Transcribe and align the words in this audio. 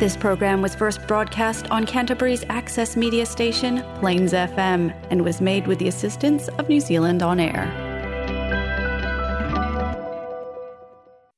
This 0.00 0.16
program 0.16 0.60
was 0.60 0.74
first 0.74 1.06
broadcast 1.06 1.70
on 1.70 1.86
Canterbury's 1.86 2.44
access 2.50 2.96
media 2.96 3.26
station, 3.26 3.74
Plains 3.96 4.32
FM, 4.34 4.82
and 5.10 5.22
was 5.22 5.40
made 5.42 5.66
with 5.66 5.78
the 5.78 5.88
assistance 5.88 6.48
of 6.50 6.68
New 6.68 6.80
Zealand 6.82 7.22
On 7.24 7.40
Air. 7.42 7.64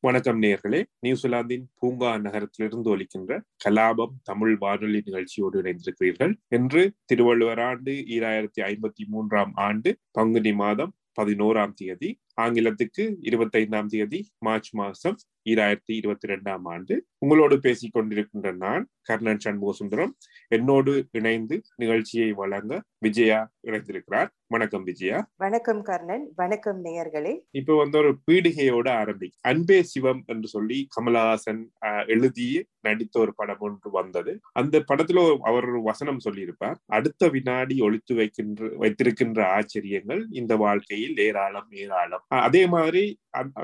வணக்கம் 0.02 0.40
நேர்களே 0.42 0.80
நியூசிலாந்தின் 1.02 1.64
பூங்கா 1.80 2.10
நகரத்திலிருந்து 2.18 2.88
ஒலிக்கின்ற 2.90 3.32
கலாபம் 3.64 4.14
தமிழ் 4.24 4.54
வானொலி 4.56 5.00
நிகழ்ச்சியோடு 5.06 5.58
இணைந்திருக்கிறீர்கள் 5.62 6.34
என்று 6.50 6.82
திருவள்ளுவர் 7.10 7.62
ஆண்டு 7.64 7.94
ஈராயிரத்தி 8.16 8.62
ஐம்பத்தி 8.68 9.06
மூன்றாம் 9.08 9.52
ஆண்டு 9.66 9.90
பங்குனி 10.18 10.52
மாதம் 10.60 10.92
பதினோராம் 11.18 11.74
தேதி 11.74 12.10
ஆங்கிலத்துக்கு 12.41 13.15
இருபத்தி 13.19 13.59
ஐந்தாம் 13.59 13.87
தேதி 13.87 14.29
மார்ச் 14.37 14.73
மாசம் 14.73 15.15
ஈராயிரத்தி 15.49 15.95
இருபத்தி 15.99 16.27
ரெண்டாம் 16.27 16.59
ஆண்டு. 16.63 17.05
உங்களோடு 17.17 17.59
பேசிக் 17.59 17.95
கொண்டிருக்கின்ற 17.95 18.55
நான் 18.55 18.87
கர்ணன் 19.01 19.39
சண்முகசுந்தரம் 19.45 20.11
என்னோடு 20.47 21.07
இணைந்து 21.11 21.61
நிகழ்ச்சியை 21.75 22.31
வழங்க 22.31 22.83
விஜயா 22.97 23.51
இணைந்திருக்கிறார். 23.67 24.27
வணக்கம் 24.47 24.83
விஜயா. 24.83 25.29
வணக்கம் 25.35 25.81
கர்ணன் 25.81 26.31
வணக்கம் 26.35 26.85
நேயர்களே. 26.85 27.39
இப்ப 27.51 27.77
வந்து 27.77 27.97
ஒரு 27.97 28.15
பீடிகையோட 28.31 28.87
ஆரம்பி. 29.01 29.29
அன்பே 29.41 29.83
சிவம் 29.83 30.23
என்று 30.25 30.47
சொல்லி 30.47 30.87
கமலஹாசன் 30.95 31.61
எழுதி 32.07 32.65
நடித்த 32.81 33.19
ஒரு 33.19 33.33
படம் 33.35 33.59
ஒன்று 33.59 33.91
வந்தது. 33.91 34.39
அந்த 34.51 34.83
படத்துல 34.87 35.37
அவர் 35.37 35.65
ஒரு 35.65 35.81
வசனம் 35.83 36.19
சொல்லியிருப்பார். 36.19 36.79
அடுத்த 36.85 37.29
வினாடி 37.29 37.79
ஒழித்து 37.79 38.15
வைக்கின்ற 38.15 38.69
வைத்திருக்கின்ற 38.77 39.47
ஆச்சரியங்கள் 39.47 40.25
இந்த 40.29 40.55
வாழ்க்கையில் 40.55 41.17
ஏராளம் 41.17 41.67
ஏராளம். 41.71 42.22
அதே 42.41 42.63
மாதிரி 42.67 43.03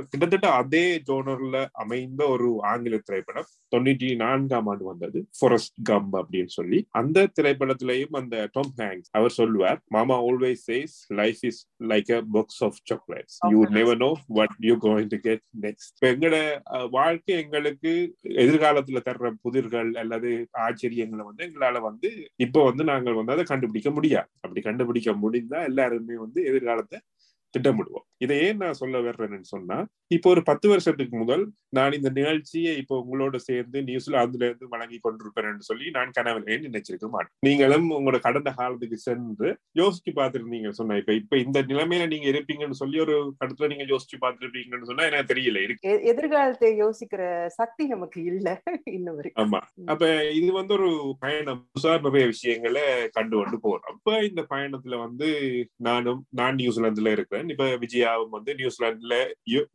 கிட்டத்தட்ட 0.03 0.47
அதே 0.53 0.83
ஜோனர்ல 1.07 1.57
அமைந்த 1.73 2.21
ஒரு 2.27 2.47
ஆங்கில 2.63 2.97
திரைப்படம் 2.99 3.49
தொண்ணூற்றி 3.71 4.15
நான்காம் 4.15 4.67
ஆண்டு 4.67 4.85
வந்தது 4.85 5.19
ஃபாரஸ்ட் 5.37 5.75
கம் 5.83 6.09
அப்படின்னு 6.13 6.51
சொல்லி. 6.55 6.79
அந்த 6.91 7.27
திரைப்படத்திலையும் 7.37 8.17
அந்த 8.19 8.35
டாம் 8.53 8.71
ஹேங்ஸ் 8.79 9.09
அவர் 9.11 9.35
சொல்லுவார் 9.37 9.79
மாமா 9.87 10.17
always 10.21 10.63
says 10.69 10.95
life 11.13 11.41
is 11.43 11.61
like 11.87 12.11
a 12.11 12.21
box 12.31 12.61
of 12.63 12.79
chocolates 12.91 13.37
you 13.53 13.61
never 13.77 14.01
know 14.03 14.09
what 14.37 14.55
you 14.69 14.75
going 14.87 15.11
to 15.13 15.19
get 15.27 15.45
next 15.61 16.05
எங்களோட 16.11 16.39
வாழ்க்கை 16.97 17.35
எங்களுக்கு 17.37 17.93
எதிர்காலத்துல 18.43 19.01
தர்ற 19.09 19.31
புதிர்கள் 19.45 19.91
அல்லது 20.03 20.31
ஆச்சரியங்களை 20.67 21.25
வந்து 21.29 21.45
எங்களால 21.49 21.81
வந்து 21.81 22.11
இப்ப 22.45 22.63
வந்து 22.63 22.85
நாங்கள் 22.85 23.19
வந்து 23.21 23.35
அதை 23.35 23.45
கண்டுபிடிக்க 23.45 23.91
முடியாது. 23.91 24.29
அப்படி 24.43 24.61
கண்டுபிடிக்க 24.61 25.11
முடிந்தா 25.23 25.61
எல்லாருமே 25.63 26.17
வந்து 26.17 26.39
எதிர்காலத்தை 26.51 26.99
திட்டமிடுவோம். 27.53 28.07
இதை 28.21 28.37
ஏன் 28.39 28.57
நான் 28.57 28.79
சொல்ல 28.79 28.97
வர்றேன்னு 29.01 29.49
சொன்னா 29.51 29.77
இப்போ 30.11 30.27
ஒரு 30.29 30.41
பத்து 30.43 30.67
வருஷத்துக்கு 30.69 31.15
முதல் 31.17 31.43
நான் 31.69 31.93
இந்த 31.93 32.09
நிகழ்ச்சியை 32.09 32.71
இப்போ 32.77 32.95
உங்களோட 33.01 33.35
சேர்ந்து 33.39 33.77
நியூசிலாந்துல 33.81 34.47
இருந்து 34.47 34.67
வழங்கி 34.69 34.97
கொண்டிருப்பேன் 34.99 35.59
சொல்லி 35.61 35.85
நான் 35.89 36.13
கனவுல 36.17 36.37
நினைச்சிருக்க 36.65 37.07
மாட்டேன்? 37.09 37.33
நீங்களும் 37.41 37.87
உங்களோட 37.97 38.19
கடந்த 38.19 38.49
காலத்துக்கு 38.51 38.97
சென்று 38.99 39.49
யோசிச்சு 39.75 40.11
பார்த்துருந்தீங்க 40.15 40.71
சொன்ன 40.71 40.97
இப்ப 40.97 41.13
இப்ப 41.13 41.37
இந்த 41.37 41.61
நிலைமையில 41.63 42.07
நீங்க 42.07 42.27
இருப்பீங்கன்னு 42.29 42.79
சொல்லி 42.79 42.99
ஒரு 42.99 43.15
கடத்துல 43.39 43.69
நீங்க 43.73 43.85
யோசிச்சு 43.89 44.17
பார்த்துருப்பீங்கன்னு 44.21 44.89
சொன்னா 44.89 45.05
எனக்கு 45.05 45.31
தெரியல. 45.33 45.61
இருக்கு. 45.61 45.91
எதிர்காலத்தை 46.11 46.71
யோசிக்கிற 46.81 47.21
சக்தி 47.51 47.85
நமக்கு 47.87 48.19
இல்ல 48.23 48.47
இன்னும் 48.91 49.21
ஆமா. 49.43 49.59
அப்ப 49.87 50.03
இது 50.39 50.51
வந்து 50.53 50.73
ஒரு 50.73 50.89
பயணம். 51.19 51.61
நிறைய 52.05 52.25
விஷயங்களை 52.27 52.83
கண்டு 53.11 53.35
கொண்டு 53.37 53.57
போறோம். 53.63 53.87
அப்ப 53.91 54.17
இந்த 54.25 54.41
பயணத்துல 54.49 54.97
வந்து 54.99 55.27
நானும் 55.81 56.21
நான் 56.31 56.57
நியூசிலாந்துல 56.59 57.11
இருக்கிறேன். 57.11 57.49
இப்ப 57.49 57.65
விஜயாவும் 58.09 58.35
வந்து 58.37 58.51
நியூசிலாந்துல 58.59 59.15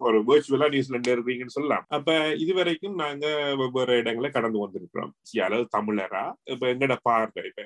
ஒரு 0.06 0.18
வேர்ச்சுவலா 0.28 0.68
நியூசிலாந்துல 0.74 1.14
இருக்கீங்கன்னு 1.16 1.56
சொல்லலாம். 1.58 1.86
அப்ப 1.96 2.18
இது 2.44 2.52
வரைக்கும் 2.60 2.98
நாங்க 3.04 3.26
வெவ்வேறு 3.60 4.00
இடங்களை 4.02 4.30
கடந்து 4.30 4.64
வந்திருக்கிறோம். 4.64 5.14
அதாவது 5.46 5.68
தமிழரா? 5.76 6.24
இப்ப 6.54 6.66
எங்கட 6.74 6.96
பார்வை 7.08 7.44
இப்ப 7.50 7.64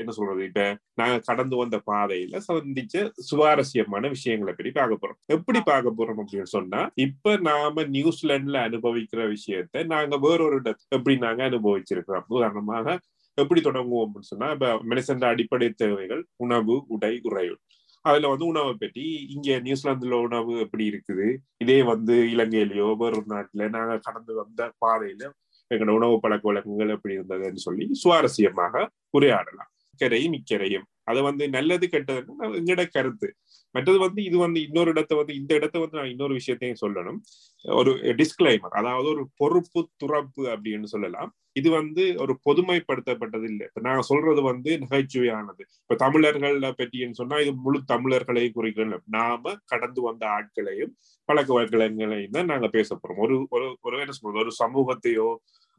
என்ன 0.00 0.10
சொல்றது 0.16 0.42
இப்ப 0.48 0.64
நாங்க 1.00 1.14
கடந்து 1.28 1.54
வந்த 1.60 1.76
பாதையில 1.90 2.40
சந்திச்ச 2.48 2.96
சுவாரஸ்யமான 3.28 4.08
விஷயங்களை 4.12 4.52
பற்றி 4.52 4.72
பார்க்க 4.76 5.00
போறோம். 5.02 5.18
எப்படி 5.36 5.60
பார்க்க 5.70 5.96
போறோம் 5.98 6.20
அப்படின்னு 6.22 6.50
சொன்னா 6.56 6.80
இப்ப 7.06 7.34
நாம 7.48 7.84
நியூசிலாந்துல 7.96 8.60
அனுபவிக்கிற 8.68 9.24
விஷயத்த 9.34 9.84
நாங்க 9.94 10.18
வேறொரு 10.26 10.56
இடத்துல 10.60 10.96
எப்படி 10.98 11.16
நாங்க 11.26 11.42
அனுபவிச்சிருக்கிறோம்? 11.50 12.28
உதாரணமாக 12.36 12.96
எப்படி 13.38 13.60
தொடங்குவோம் 13.60 14.04
அப்படின்னு 14.06 14.32
சொன்னா 14.32 14.48
இப்ப 14.56 14.66
மனுஷன் 14.90 15.28
அடிப்படை 15.30 15.68
தேவைகள் 15.82 16.20
உணவு 16.44 16.74
உடை 16.94 17.14
உறையுள். 17.28 17.58
அதுல 18.04 18.30
வந்து 18.32 18.46
உணவை 18.46 18.72
பற்றி 18.74 19.04
இங்க 19.34 19.58
நியூசிலாந்துல 19.66 20.16
உணவு 20.26 20.52
எப்படி 20.64 20.84
இருக்குது? 20.90 21.26
இதே 21.62 21.78
வந்து 21.92 22.14
இலங்கையிலயோ 22.34 22.88
வேறு 23.02 23.20
நாட்டுல 23.34 23.68
நாங்க 23.76 23.94
கடந்து 24.06 24.32
வந்த 24.40 24.70
பாதையில 24.84 25.22
எங்களோட 25.70 25.94
உணவு 26.00 26.16
பழக்க 26.20 26.44
வழக்கங்கள் 26.50 26.94
எப்படி 26.96 27.14
இருந்ததுன்னு 27.18 27.62
சொல்லி 27.66 27.86
சுவாரஸ்யமாக 28.02 28.84
உரையாடலாம். 29.18 29.70
கரையும் 30.00 30.36
இக்கரையும் 30.40 30.86
அது 31.06 31.20
வந்து 31.22 31.44
நல்லது 31.56 31.86
கெட்டதுன்னு 31.94 32.58
எங்களோட 32.60 32.84
கருத்து. 32.96 33.28
மற்றது 33.74 33.98
வந்து 33.98 34.20
இது 34.24 34.36
வந்து 34.38 34.58
இன்னொரு 34.66 34.90
இடத்த 34.94 35.12
வந்து 35.20 35.34
இந்த 35.34 35.52
இடத்த 35.54 35.76
வந்து 35.78 35.98
நான் 36.00 36.12
இன்னொரு 36.12 36.34
விஷயத்தையும் 36.34 36.82
சொல்லணும். 36.84 37.18
ஒரு 37.64 37.92
டிஸ்கிளைமர் 38.20 38.76
அதாவது 38.80 39.08
ஒரு 39.14 39.24
பொறுப்பு 39.36 39.80
துறப்பு 40.02 40.42
அப்படின்னு 40.54 40.88
சொல்லலாம். 40.94 41.30
இது 41.60 41.68
வந்து 41.70 42.04
ஒரு 42.22 42.32
பொதுமைப்படுத்தப்பட்டது 42.46 43.46
இல்லை. 43.52 43.64
இப்ப 43.70 43.82
நான் 43.88 44.06
சொல்றது 44.10 44.42
வந்து 44.42 44.70
நகைச்சுவையானது. 44.84 45.62
இப்ப 45.84 45.96
தமிழர்கள 46.04 46.70
பற்றின்னு 46.80 47.18
சொன்னா 47.20 47.38
இது 47.44 47.52
முழு 47.66 47.80
தமிழர்களையும் 47.92 48.56
குறிக்கணும் 48.58 49.04
நாம 49.18 49.54
கடந்து 49.72 50.02
வந்த 50.08 50.24
ஆட்களையும் 50.36 50.92
பழக்க 51.28 51.50
வழக்கங்களையும் 51.58 52.36
தான் 52.38 52.50
நாங்க 52.52 52.68
பேச 52.68 52.88
போறோம். 52.94 53.22
ஒரு 53.26 53.36
ஒரு 53.50 53.68
ஒரு 53.82 54.02
என்ன 54.04 54.16
சொல்றது? 54.18 54.42
ஒரு 54.44 54.52
சமூகத்தையோ 54.62 55.28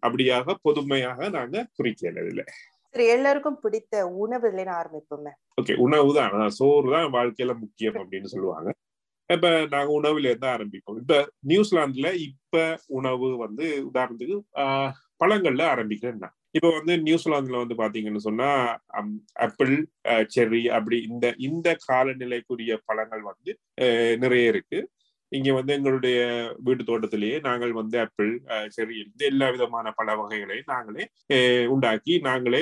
அப்படியாக 0.03 0.55
பொதுமையாக 0.67 1.29
நாங்க 1.29 1.57
குறிக்கல 1.79 2.25
இல்லை. 2.31 2.45
எல்லாருக்கும் 2.95 3.59
பிடித்த 3.61 3.93
உணவுல 4.23 4.65
ஆரம்பிப்போமே. 4.79 5.31
ஓகே 5.61 5.73
உணவு 5.75 6.13
தான் 6.13 6.49
சோறு 6.49 6.91
தான் 6.91 7.07
வாழ்க்கையில 7.11 7.53
முக்கியம் 7.59 7.95
அப்படின்னு 7.95 8.25
சொல்லுவாங்க. 8.25 8.69
இப்ப 9.29 9.49
நாங்க 9.65 9.91
உணவுல 9.91 10.29
இருந்து 10.29 10.47
ஆரம்பிப்போம். 10.47 10.97
இப்ப 10.99 11.15
நியூசிலாந்துல 11.47 12.13
இப்ப 12.13 12.77
உணவு 12.87 13.37
வந்து 13.37 13.83
உதாரணத்துக்கு 13.91 14.37
பழங்கள்ல 15.19 15.63
ஆரம்பிக்கிறேன்னா 15.73 16.29
இப்ப 16.51 16.69
வந்து 16.69 16.93
நியூசிலாந்துல 16.97 17.57
வந்து 17.57 17.75
பாத்தீங்கன்னு 17.75 18.17
சொன்னா 18.17 18.77
ஆப்பிள் 19.35 19.73
செர்ரி 20.35 20.69
அப்படி 20.69 20.97
இந்த 21.01 21.33
இந்த 21.37 21.77
காலநிலைக்குரிய 21.87 22.77
பழங்கள் 22.85 23.21
வந்து 23.21 23.51
நிறைய 24.15 24.49
இருக்கு. 24.49 24.89
இங்க 25.31 25.49
வந்து 25.53 25.71
எங்களுடைய 25.73 26.17
வீட்டு 26.65 26.83
தோட்டத்திலேயே 26.89 27.37
நாங்கள் 27.47 27.71
வந்து 27.79 27.97
ஆப்பிள் 28.03 28.29
செரி 28.75 28.95
இந்த 29.05 29.21
எல்லா 29.25 29.47
விதமான 29.55 29.91
பல 29.99 30.15
வகைகளையும் 30.15 30.71
நாங்களே 30.73 31.05
உண்டாக்கி 31.73 32.13
நாங்களே 32.29 32.61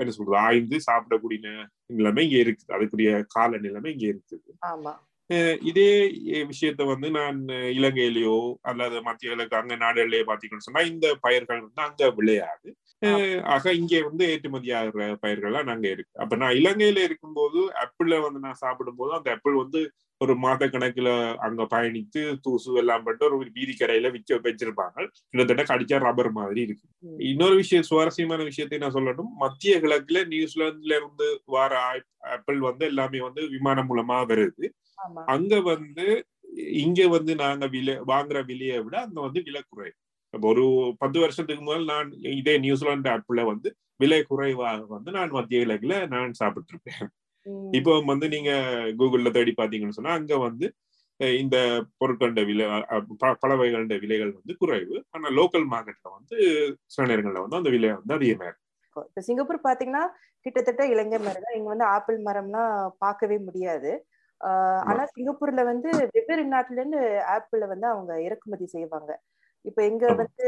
என்ன 0.00 0.10
சொல்றது 0.18 0.38
ஆய்ந்து 0.46 0.78
சாப்பிடக்கூடிய 0.88 1.40
நிலைமை 1.98 2.24
இங்க 2.28 2.38
இருக்குது. 2.44 2.74
அதுக்குரிய 2.76 3.12
கால 3.36 3.58
நிலைமை 3.66 3.92
இங்க 3.94 4.06
இருக்குது. 4.12 4.44
இதே 5.70 5.90
விஷயத்த 6.50 6.82
வந்து 6.90 7.08
நான் 7.10 7.38
இலங்கையிலயோ 7.76 8.38
அல்லது 8.70 8.96
மத்திய 9.06 9.30
கிழக்கு 9.32 9.56
அங்க 9.60 9.74
நாடுகளிலேயே 9.76 10.24
பாத்தீங்கன்னு 10.30 10.66
சொன்னா 10.66 10.82
இந்த 10.92 11.06
பயிர்கள் 11.24 11.60
வந்து 11.66 11.82
அங்க 11.86 12.08
விளையாது. 12.18 12.68
ஆக 13.54 13.72
இங்க 13.78 14.00
வந்து 14.08 14.24
ஏற்றுமதி 14.32 14.70
ஆகிற 14.78 15.06
பயிர்கள்லாம் 15.22 15.68
நாங்க 15.70 15.86
இருக்கு. 15.94 16.12
அப்ப 16.22 16.36
நான் 16.42 16.58
இலங்கையில 16.60 17.04
இருக்கும்போது 17.08 17.60
ஆப்பிள 17.82 18.18
வந்து 18.26 18.40
நான் 18.46 18.60
சாப்பிடும் 18.64 18.98
போது 19.00 19.12
அந்த 19.18 19.30
ஆப்பிள் 19.36 19.56
வந்து 19.62 19.80
ஒரு 20.20 20.34
மாத 20.42 20.66
கணக்குல 20.66 21.08
அங்க 21.46 21.62
பயணித்து 21.72 22.22
தூசு 22.44 22.72
எல்லாம் 22.82 23.04
பண்ணிட்டு 23.06 23.28
ஒரு 23.30 23.48
வீதி 23.56 23.74
கரையில 23.74 24.10
விற்க 24.16 24.38
வச்சிருப்பாங்க. 24.44 24.98
கிட்டத்தட்ட 25.32 25.64
கடிச்சா 25.70 25.98
ரப்பர் 26.04 26.30
மாதிரி 26.38 26.60
இருக்கு. 26.66 26.86
இன்னொரு 27.30 27.56
விஷயம் 27.62 27.88
சுவாரஸ்யமான 27.90 28.44
விஷயத்தை 28.50 28.78
நான் 28.82 28.96
சொல்லணும். 28.98 29.32
மத்திய 29.42 29.74
கிழக்குல 29.84 30.22
நியூசிலாந்துல 30.34 30.96
இருந்து 31.00 31.28
வர 31.56 31.72
ஆப்பிள் 32.34 32.60
வந்து 32.68 32.84
எல்லாமே 32.92 33.20
வந்து 33.28 33.42
விமானம் 33.54 33.88
மூலமா 33.90 34.18
வருது. 34.30 34.66
அங்க 35.34 35.54
வந்து 35.62 36.06
இங்க 36.82 37.00
வந்து 37.08 37.32
நாங்க 37.34 37.66
விலை 37.66 37.94
வாங்குற 38.06 38.38
விலையை 38.44 38.78
விட 38.80 38.96
அங்க 39.00 39.18
வந்து 39.20 39.40
விலை 39.42 39.62
குறைவு. 39.62 39.94
ஒரு 40.34 40.64
பத்து 40.98 41.18
வருஷத்துக்கு 41.20 41.62
முதல் 41.62 41.84
நான் 41.84 42.10
இதே 42.34 42.54
நியூசிலாந்து 42.58 43.10
ஆப்பிள் 43.10 43.40
வந்து 43.44 43.68
விலை 44.00 44.20
குறைவாக 44.22 44.80
வந்து 44.86 45.10
நான் 45.10 45.34
மத்திய 45.38 45.60
கிழக்குல 45.62 45.96
நான் 46.08 46.38
சாப்பிட்டு 46.40 46.72
இருப்பேன் 46.74 47.10
இப்போ 47.72 47.92
வந்து 48.04 48.26
நீங்க 48.28 48.50
கூகுள்ல 48.98 49.30
தேடி 49.30 49.52
பாத்தீங்கன்னு 49.56 49.98
சொன்னா 49.98 50.12
அங்க 50.12 50.36
வந்து 50.38 50.66
இந்த 51.38 51.56
பொருட்கள 52.00 52.42
விலை 52.46 52.66
பல 53.42 53.50
வகைகள 53.54 53.98
விலைகள் 54.04 54.32
வந்து 54.38 54.54
குறைவு. 54.56 54.94
ஆனா 55.10 55.28
லோக்கல் 55.30 55.66
மார்க்கெட்ல 55.72 56.10
வந்து 56.14 56.36
சில 56.86 57.06
நேரங்கள்ல 57.06 57.44
வந்து 57.44 57.60
அந்த 57.60 57.70
விலை 57.70 57.90
வந்து 57.92 58.14
அதிகமா 58.14 58.46
இருக்கு. 58.46 58.62
இப்ப 59.06 59.22
சிங்கப்பூர் 59.22 59.66
பாத்தீங்கன்னா 59.68 60.04
கிட்டத்தட்ட 60.46 60.82
இளைஞர் 60.86 61.26
மரம் 61.26 61.56
இங்க 61.58 61.68
வந்து 61.68 61.86
ஆப்பிள் 61.94 62.18
மரம்னா 62.22 62.62
பார்க்கவே 62.98 63.36
முடியாது. 63.38 63.92
ஆனா 64.86 65.02
சிங்கப்பூர்ல 65.12 65.62
வந்து 65.64 65.90
வெவ்வேறு 66.14 66.44
நாட்டுல 66.54 66.80
இருந்து 66.80 67.00
ஆப்பிள 67.34 67.66
வந்து 67.66 67.86
அவங்க 67.88 68.12
இறக்குமதி 68.22 68.66
செய்வாங்க. 68.68 69.10
இப்ப 69.64 69.80
எங்க 69.84 70.04
வந்து 70.14 70.46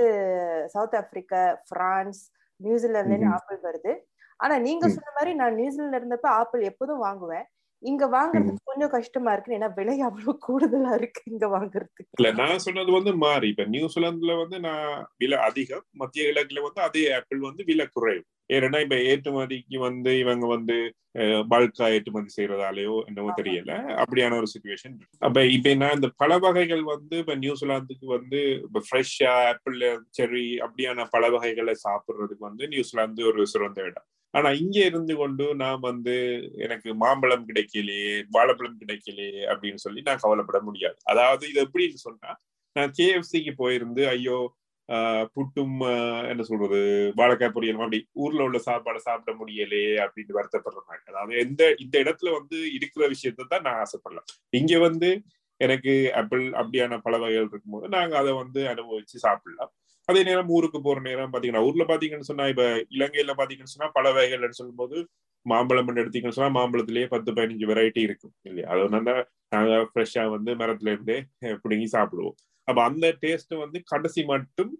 சவுத் 0.69 0.96
ஆப்பிரிக்கா 1.00 1.43
பிரான்ஸ் 1.70 2.23
நியூசிலாந்துல 2.61 3.14
இருந்து 3.14 3.32
ஆப்பிள் 3.37 3.58
வருது. 3.64 3.93
ஆனா 4.41 4.55
நீங்க 4.61 4.87
சொன்ன 4.91 5.11
மாதிரி 5.17 5.32
நான் 5.35 5.58
நியூசிலாந்துல 5.61 6.00
இருந்தப்ப 6.00 6.29
ஆப்பிள் 6.41 6.62
எப்போதும் 6.70 7.05
வாங்குவேன். 7.05 7.46
இங்க 7.85 8.05
வாங்குறதுக்கு 8.09 8.63
கொஞ்சம் 8.65 8.93
கஷ்டமா 8.95 9.33
இருக்கு 9.33 9.57
ஏன்னா 9.57 9.69
விலை 9.75 9.97
அவ்வளவு 10.01 10.33
கூடுதலா 10.47 10.93
இருக்கு 10.95 11.23
இங்க 11.27 11.47
வாங்குறதுக்கு. 11.49 12.05
இல்ல 12.13 12.31
நான் 12.33 12.59
சொன்னது 12.59 12.91
வந்து 12.93 13.13
மாறி. 13.17 13.49
இப்ப 13.49 13.65
நியூசிலாந்துல 13.67 14.35
வந்து 14.43 14.59
நான் 14.61 14.89
விலை 15.19 15.39
அதிகம் 15.39 15.85
மத்திய 15.95 16.25
கிழக்குல 16.27 16.63
வந்து 16.63 16.81
அதே 16.81 17.13
ஆப்பிள் 17.13 17.41
வந்து 17.41 17.65
விலை 17.65 17.87
குறைவு. 17.89 18.23
ஏன்னா 18.51 18.79
இப்ப 18.81 18.97
ஏற்றுமதிக்கு 19.03 19.77
வந்து 19.79 20.13
இவங்க 20.19 20.47
வந்து 20.47 20.77
பல்கா 21.49 21.87
ஏற்றுமதி 21.89 22.31
செய்யறதாலேயோ 22.37 22.95
என்னவோ 23.07 23.31
தெரியல. 23.37 23.73
அப்படியான 23.97 24.37
ஒரு 24.37 24.49
சுச்சுவேஷன் 24.55 24.95
அப்ப 25.21 25.45
இப்ப 25.49 25.75
நான் 25.75 25.95
இந்த 25.95 26.09
பல 26.17 26.39
வகைகள் 26.39 26.83
வந்து 26.85 27.17
இப்ப 27.17 27.37
நியூசிலாந்துக்கு 27.37 28.07
வந்து 28.09 28.41
இப்ப 28.63 28.83
ஃப்ரெஷ்ஷா 28.89 29.35
ஆப்பிள் 29.47 29.79
செரி 30.11 30.47
அப்படியான 30.67 31.07
பல 31.11 31.31
வகைகளை 31.31 31.77
சாப்பிடுறதுக்கு 31.87 32.45
வந்து 32.45 32.67
நியூசிலாந்து 32.69 33.25
ஒரு 33.27 33.47
சிறந்த 33.47 33.81
இடம். 33.83 34.09
ஆனா 34.35 34.49
இங்க 34.63 34.79
இருந்து 34.91 35.15
கொண்டு 35.15 35.45
நான் 35.63 35.81
வந்து 35.89 36.15
எனக்கு 36.65 36.89
மாம்பழம் 37.03 37.47
கிடைக்கலையே 37.51 38.15
வாழைப்பழம் 38.37 38.81
கிடைக்கலையே 38.83 39.43
அப்படின்னு 39.53 39.83
சொல்லி 39.87 40.01
நான் 40.09 40.23
கவலைப்பட 40.25 40.61
முடியாது. 40.69 40.97
அதாவது 41.13 41.45
இது 41.53 41.61
எப்படின்னு 41.67 42.01
சொன்னா 42.07 42.31
நான் 42.77 42.95
கேஎஃப்சிக்கு 42.99 43.53
போயிருந்து 43.63 44.05
ஐயோ 44.15 44.39
புட்டும் 45.37 45.77
என்ன 46.31 46.43
சொல்றது 46.49 46.81
வாழைக்காய் 47.21 47.55
பொரியல் 47.55 47.79
அப்படி 47.79 48.01
ஊர்ல 48.25 48.47
உள்ள 48.49 48.59
சாப்பாடை 48.67 49.01
சாப்பிட 49.07 49.33
முடியலையே 49.41 49.95
அப்படின்னு 50.05 50.37
வருத்தப்படுறேன் 50.39 51.05
அதாவது 51.11 51.39
எந்த 51.45 51.63
இந்த 51.85 51.95
இடத்துல 52.05 52.33
வந்து 52.39 52.59
இருக்கிற 52.79 53.05
விஷயத்த 53.15 53.49
தான் 53.53 53.65
நான் 53.69 53.81
ஆசைப்படலாம். 53.85 54.29
இங்க 54.61 54.75
வந்து 54.87 55.11
எனக்கு 55.61 55.93
ஆப்பிள் 56.21 56.45
அப்படியான 56.61 56.99
பல 57.07 57.15
வகைகள் 57.23 57.49
இருக்கும்போது 57.49 57.89
நாங்க 57.97 58.15
அதை 58.23 58.33
வந்து 58.43 58.61
அனுபவிச்சு 58.73 59.17
சாப்பிடலாம். 59.27 59.73
அதே 60.09 60.21
நேரம் 60.23 60.51
ஊருக்கு 60.51 60.79
போற 60.83 60.99
நேரம் 61.01 61.33
பாத்தீங்கன்னா 61.33 61.67
ஊர்ல 61.69 61.85
பாத்தீங்கன்னு 61.91 62.29
சொன்னா 62.31 62.47
இப்ப 62.49 62.65
இலங்கையில 62.95 63.35
பாத்தீங்கன்னு 63.39 63.75
சொன்னா 63.75 63.89
பல 63.95 64.12
வகைகள்னு 64.12 64.59
சொல்லும்போது 64.59 64.97
மாம்பழம் 65.47 66.01
எடுத்தீங்கன்னு 66.03 66.37
சொன்னா 66.39 66.53
மாம்பழத்திலேயே 66.59 67.06
பத்து 67.06 67.31
பதினஞ்சு 67.33 67.67
வெரைட்டி 67.71 68.03
இருக்கும் 68.03 68.35
இல்லையா? 68.45 68.67
அது 68.73 68.81
வந்து 68.89 69.15
நாங்க 69.53 69.73
ஃப்ரெஷ்ஷா 69.91 70.25
வந்து 70.37 70.51
மரத்துல 70.61 70.93
இருந்தே 70.95 71.17
பிடுங்கி 71.62 71.89
சாப்பிடுவோம். 71.95 72.37
அப்ப 72.69 72.79
அந்த 72.83 73.06
டேஸ்ட் 73.23 73.55
வந்து 73.65 73.79
கடைசி 73.93 74.23
மட்டும் 74.33 74.73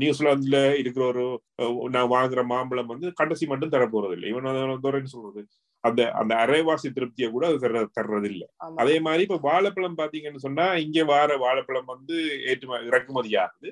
நியூசிலாந்துல 0.00 0.58
இருக்கிற 0.80 1.04
ஒரு 1.06 1.22
நான் 1.90 2.12
வாங்குற 2.12 2.40
மாம்பழம் 2.50 2.90
வந்து 2.92 3.08
கடைசி 3.20 3.44
மட்டும் 3.46 3.72
தர 3.72 3.84
போறது 3.88 4.14
இல்லை 4.16 4.28
இவன் 4.32 4.48
சொல்றது? 5.14 5.42
அந்த 5.84 6.00
அந்த 6.20 6.32
அரைவாசி 6.44 6.88
திருப்தியை 6.90 7.28
கூட 7.30 7.44
அது 7.50 7.58
தர 7.58 7.82
தர்றது 7.98 8.28
இல்லை 8.32 8.46
அதே 8.76 8.96
மாதிரி 9.06 9.22
இப்ப 9.26 9.38
வாழைப்பழம் 9.46 9.98
பாத்தீங்கன்னு 10.00 10.44
சொன்னா 10.46 10.66
இங்க 10.84 11.04
வார 11.04 11.36
வாழைப்பழம் 11.44 11.90
வந்து 11.94 12.16
ஏற்றுமதி 12.50 12.88
இறக்குமதி 12.90 13.32
ஆகுது. 13.44 13.70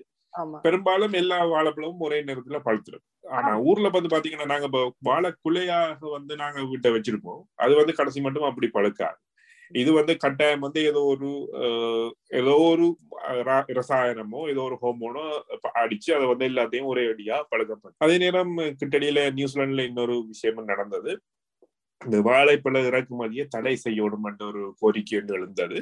பெரும்பாலும் 0.65 1.15
எல்லா 1.21 1.39
வாழைப்பழமும் 1.53 2.05
ஒரே 2.07 2.19
நேரத்துல 2.29 2.59
பழுத்துரும் 2.67 3.05
ஆனா 3.37 3.53
ஊர்ல 3.69 3.89
வந்து 3.95 4.13
பாத்தீங்கன்னா 4.15 4.51
நாங்க 4.53 4.69
இப்ப 4.71 4.83
வாழைக்குலையாக 5.09 6.11
வந்து 6.17 6.35
நாங்க 6.43 6.61
வீட்டை 6.71 6.91
வச்சிருப்போம். 6.97 7.43
அது 7.65 7.73
வந்து 7.81 7.95
கடைசி 8.01 8.21
மட்டும் 8.27 8.49
அப்படி 8.51 8.69
பழுக்காது. 8.77 9.19
இது 9.73 9.91
வந்து 9.99 10.13
கட்டாயம் 10.17 10.65
வந்து 10.67 10.81
ஏதோ 10.91 11.01
ஒரு 11.13 11.31
ஏதோ 12.41 12.55
ஒரு 12.71 12.87
ரசாயனமோ 13.79 14.41
ஏதோ 14.53 14.63
ஒரு 14.69 14.77
ஹோமோனோ 14.83 15.25
அடிச்சு 15.83 16.11
அதை 16.17 16.27
வந்து 16.33 16.47
எல்லாத்தையும் 16.51 16.91
ஒரே 16.93 17.05
அடியா 17.13 17.39
பழக்கப்படும். 17.53 17.99
அதே 18.05 18.17
நேரம் 18.25 18.55
கிட்டடியில 18.81 19.27
நியூசிலாந்துல 19.39 19.87
இன்னொரு 19.91 20.17
விஷயமும் 20.33 20.71
நடந்தது. 20.73 21.13
இந்த 22.01 22.19
வாழைப்பழ 22.29 22.81
இறக்குமதியை 22.89 23.45
தடை 23.49 23.75
செய்யணும் 23.85 24.27
என்ற 24.31 24.43
ஒரு 24.51 24.63
கோரிக்கை 24.81 25.17
ஒன்று 25.21 25.37
எழுந்தது. 25.39 25.79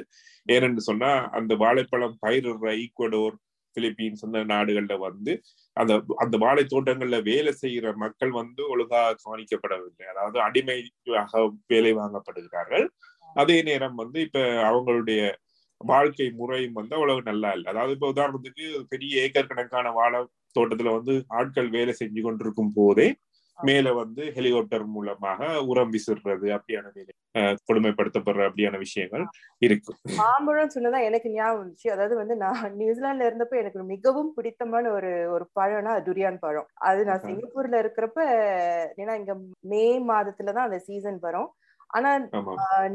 ஏனென்று 0.47 0.83
சொன்னா 0.89 1.11
அந்த 1.39 1.55
வாழைப்பழம் 1.63 2.15
பயிரிடுற 2.25 2.71
ஈக்குவடோர் 2.83 3.35
பிலிப்பீன்ஸ் 3.77 4.25
அந்த 4.27 4.39
நாடுகள்ல 4.51 4.95
வந்து 5.03 5.33
அந்த 5.77 5.93
அந்த 6.17 6.35
வாழை 6.37 6.63
தோட்டங்கள்ல 6.67 7.17
வேலை 7.23 7.53
செய்யற 7.63 7.93
மக்கள் 8.03 8.31
வந்து 8.39 8.61
ஒழுங்காக 8.69 9.17
கவனிக்கப்படவில்லை. 9.25 10.05
அதாவது 10.13 10.37
அடிமையாக 10.41 11.43
வேலை 11.67 11.93
வாங்கப்படுகிறார்கள். 11.97 12.85
அதே 13.35 13.57
நேரம் 13.63 13.95
வந்து 13.95 14.19
இப்ப 14.27 14.39
அவங்களுடைய 14.69 15.21
வாழ்க்கை 15.81 16.27
முறையும் 16.33 16.77
வந்து 16.79 16.93
அவ்வளவு 16.95 17.21
நல்லா 17.23 17.49
இல்லை. 17.51 17.67
அதாவது 17.73 17.93
இப்ப 17.93 18.09
உதாரணத்துக்கு 18.13 18.65
பெரிய 18.89 19.23
ஏக்கர் 19.23 19.51
கணக்கான 19.51 19.91
வாழை 19.91 20.19
தோட்டத்துல 20.55 20.93
வந்து 20.97 21.13
ஆட்கள் 21.39 21.69
வேலை 21.69 21.93
செஞ்சு 21.99 22.21
கொண்டிருக்கும் 22.21 22.73
போதே 22.73 23.07
மேல 23.57 23.91
வந்து 23.93 24.23
ஹெலிகாப்டர் 24.35 24.85
மூலமாக 24.95 25.39
உரம் 25.71 25.91
விசிறது 25.93 26.47
அப்படியான 26.55 26.91
வேலை 26.95 27.13
கொடுமைப்படுத்தப்படுற 27.69 28.41
அப்படியான 28.49 28.77
விஷயங்கள் 28.83 29.23
இருக்கு. 29.61 29.91
மாம்பழம் 30.19 30.73
சொன்னதா 30.75 30.99
எனக்கு 31.09 31.29
ஞாபகம் 31.33 31.61
வந்துச்சு. 31.61 31.87
அதாவது 31.95 32.15
வந்து 32.21 32.35
நான் 32.43 32.75
நியூசிலாந்துல 32.81 33.29
இருந்தப்ப 33.29 33.61
எனக்கு 33.61 33.83
மிகவும் 33.93 34.31
பிடித்தமான 34.37 34.91
ஒரு 34.97 35.11
ஒரு 35.35 35.47
பழம்னா 35.59 35.93
துரியான் 36.07 36.43
பழம். 36.45 36.67
அது 36.89 36.99
நான் 37.09 37.25
சிங்கப்பூர்ல 37.27 37.81
இருக்கிறப்ப 37.83 38.19
ஏன்னா 39.03 39.15
இங்க 39.21 39.35
மே 39.73 39.85
மாதத்துலதான் 40.11 40.69
அந்த 40.69 40.81
சீசன் 40.89 41.19
வரும். 41.27 41.49
ஆனா 41.89 42.09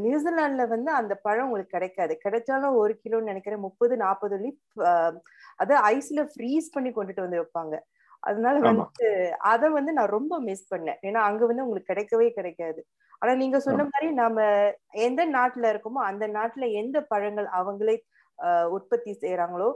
நியூசிலாந்துல 0.02 0.64
வந்து 0.72 0.90
அந்த 1.00 1.14
பழம் 1.26 1.46
உங்களுக்கு 1.46 1.76
கிடைக்காது. 1.76 2.14
கிடைச்சாலும் 2.24 2.78
ஒரு 2.80 2.94
கிலோன்னு 3.04 3.30
நினைக்கிறேன் 3.32 3.66
முப்பது 3.66 3.94
நாற்பது 4.04 4.50
அது 5.60 5.74
ஐஸ்ல 5.94 6.22
ஃப்ரீஸ் 6.32 6.74
பண்ணி 6.74 6.90
கொண்டுட்டு 6.92 7.24
வந்து 7.24 7.40
வைப்பாங்க. 7.40 7.74
அதனால 8.22 8.56
வந்து 8.62 9.06
அத 9.52 9.70
வந்து 9.70 9.92
நான் 9.92 10.14
ரொம்ப 10.16 10.34
மிஸ் 10.42 10.66
பண்ணேன். 10.72 10.98
ஏன்னா 11.02 11.20
அங்க 11.28 11.42
வந்து 11.46 11.64
உங்களுக்கு 11.64 11.92
கிடைக்கவே 11.92 12.28
கிடைக்காது. 12.32 12.80
ஆனா 13.22 13.32
நீங்க 13.34 13.58
சொன்ன 13.60 13.84
மாதிரி 13.88 14.08
நாம 14.14 14.36
எந்த 15.06 15.22
நாட்டுல 15.36 15.70
இருக்கோமோ 15.72 16.00
அந்த 16.10 16.24
நாட்டுல 16.36 16.66
எந்த 16.80 16.98
பழங்கள் 17.10 17.48
அவங்களே 17.58 17.96
உற்பத்தி 18.76 19.12
செய்யறாங்களோ 19.20 19.68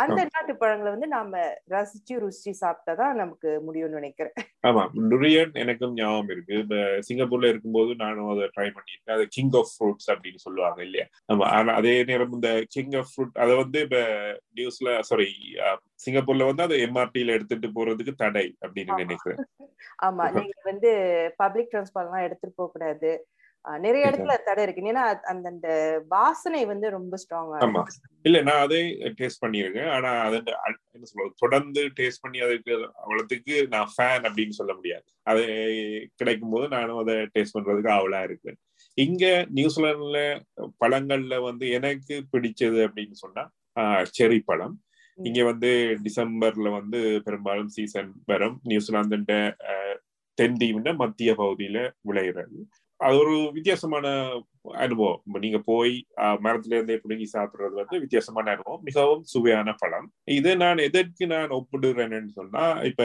அந்த 0.00 0.20
நாட்டு 0.24 0.52
பழங்களை 0.56 0.90
வந்து 0.90 1.06
நாம 1.06 1.40
ரசிச்சு 1.70 2.14
ருசிச்சு 2.22 2.52
சாப்பிட்டாதான் 2.60 3.14
நமக்கு 3.14 3.48
முடியும்னு 3.66 3.98
நினைக்கிறேன். 3.98 4.34
ஆமா 4.64 4.82
டுரியன் 5.10 5.52
எனக்கும் 5.54 5.94
ஞாபகம் 5.94 6.28
இருக்கு. 6.28 6.54
இப்ப 6.58 6.76
சிங்கப்பூர்ல 7.08 7.48
இருக்கும்போது 7.48 7.94
நானும் 7.94 8.28
அதை 8.28 8.46
ட்ரை 8.56 8.68
பண்ணியிருக்கேன். 8.68 9.16
அது 9.16 9.26
கிங் 9.28 9.54
ஆஃப் 9.54 9.72
ஃப்ரூட்ஸ் 9.72 10.08
அப்படின்னு 10.14 10.36
சொல்லுவாங்க 10.36 10.82
இல்லையா? 10.82 11.06
ஆமா 11.32 11.46
ஆனா 11.50 11.74
அதே 11.74 12.04
நேரம் 12.04 12.32
இந்த 12.32 12.50
கிங் 12.68 12.94
ஆஃப் 12.94 13.10
ஃப்ரூட் 13.12 13.38
அதை 13.38 13.54
வந்து 13.56 13.80
இப்ப 13.80 14.00
நியூஸ்ல 14.56 14.98
சாரி 15.00 15.28
சிங்கப்பூர்ல 16.04 16.46
வந்து 16.46 16.62
அதை 16.62 16.78
எம்ஆர்டில 16.80 17.36
எடுத்துட்டு 17.36 17.68
போறதுக்கு 17.68 18.14
தடை 18.14 18.46
அப்படின்னு 18.60 19.00
நினைக்கிறேன். 19.04 19.40
ஆமா 20.04 20.24
நீங்க 20.30 20.56
வந்து 20.64 20.90
பப்ளிக் 21.36 21.70
டிரான்ஸ்போர்ட் 21.72 22.08
எல்லாம் 22.08 22.26
எடுத்துட்டு 22.26 22.58
போக 22.58 22.70
கூடாது 22.72 23.10
நிறைய 23.84 24.08
இடத்துல 24.08 24.34
தடை 24.46 24.62
இருக்கு. 24.64 24.82
ஏன்னா 24.92 25.04
அந்த 25.52 25.68
வாசனை 26.14 26.60
வந்து 26.70 26.86
ரொம்ப 26.96 27.18
ஸ்ட்ராங்கா 27.22 27.58
ஆமா. 27.66 27.82
இல்ல 28.28 28.38
நான் 28.48 28.62
அதை 28.66 28.80
டேஸ்ட் 29.20 29.42
பண்ணிருக்கேன். 29.44 29.90
ஆனா 29.96 30.10
அது 30.26 30.36
என்ன 30.94 31.08
சொல்றது 31.10 31.32
தொடர்ந்து 31.44 31.82
டேஸ்ட் 31.98 32.22
பண்ணி 32.24 32.38
அதுக்கு 32.46 32.74
அவ்வளவுக்கு 33.02 33.56
நான் 33.74 33.92
ஃபேன் 33.94 34.26
அப்படின்னு 34.28 34.58
சொல்ல 34.60 34.74
முடியாது. 34.78 35.06
அது 35.32 35.44
கிடைக்கும் 36.20 36.54
போது 36.54 36.68
நானும் 36.76 37.02
அதை 37.02 37.16
டேஸ்ட் 37.34 37.56
பண்றதுக்கு 37.58 37.92
ஆவலா 37.96 38.22
இருக்கு 38.28 38.52
இங்க 38.98 39.24
நியூசிலாந்துல 39.56 40.18
பழங்கள்ல 40.82 41.36
வந்து 41.48 41.66
எனக்கு 41.78 42.14
பிடிச்சது 42.32 42.80
அப்படின்னு 42.86 43.16
சொன்னா 43.24 43.44
செரி 44.18 44.38
பழம். 44.44 44.74
இங்க 45.18 45.40
வந்து 45.44 45.70
டிசம்பர்ல 46.06 46.70
வந்து 46.78 46.98
பெரும்பாலும் 47.26 47.70
சீசன் 47.76 48.10
வரும். 48.30 48.56
நியூசிலாந்து 48.70 49.18
தென்தீவுன்ற 50.38 50.90
மத்திய 51.02 51.30
பகுதியில 51.38 51.78
விளையிறது. 52.08 52.58
அது 53.00 53.16
ஒரு 53.22 53.32
வித்தியாசமான 53.54 54.06
அனுபவம். 54.82 55.18
நீங்க 55.44 55.58
போய் 55.68 55.92
மரத்துல 56.44 56.76
இருந்தே 56.76 56.96
பிடுங்கி 56.96 57.26
சாப்பிடுறது 57.32 57.74
வந்து 57.80 57.96
வித்தியாசமான 58.04 58.52
அனுபவம். 58.54 58.84
மிகவும் 58.84 59.24
சுவையான 59.32 59.74
பழம். 59.82 60.06
இது 60.36 60.50
நான் 60.56 60.84
எதற்கு 60.86 61.26
நான் 61.34 61.56
ஒப்பிடுறேன்னு 61.58 62.36
சொன்னா 62.38 62.62
இப்ப 62.90 63.02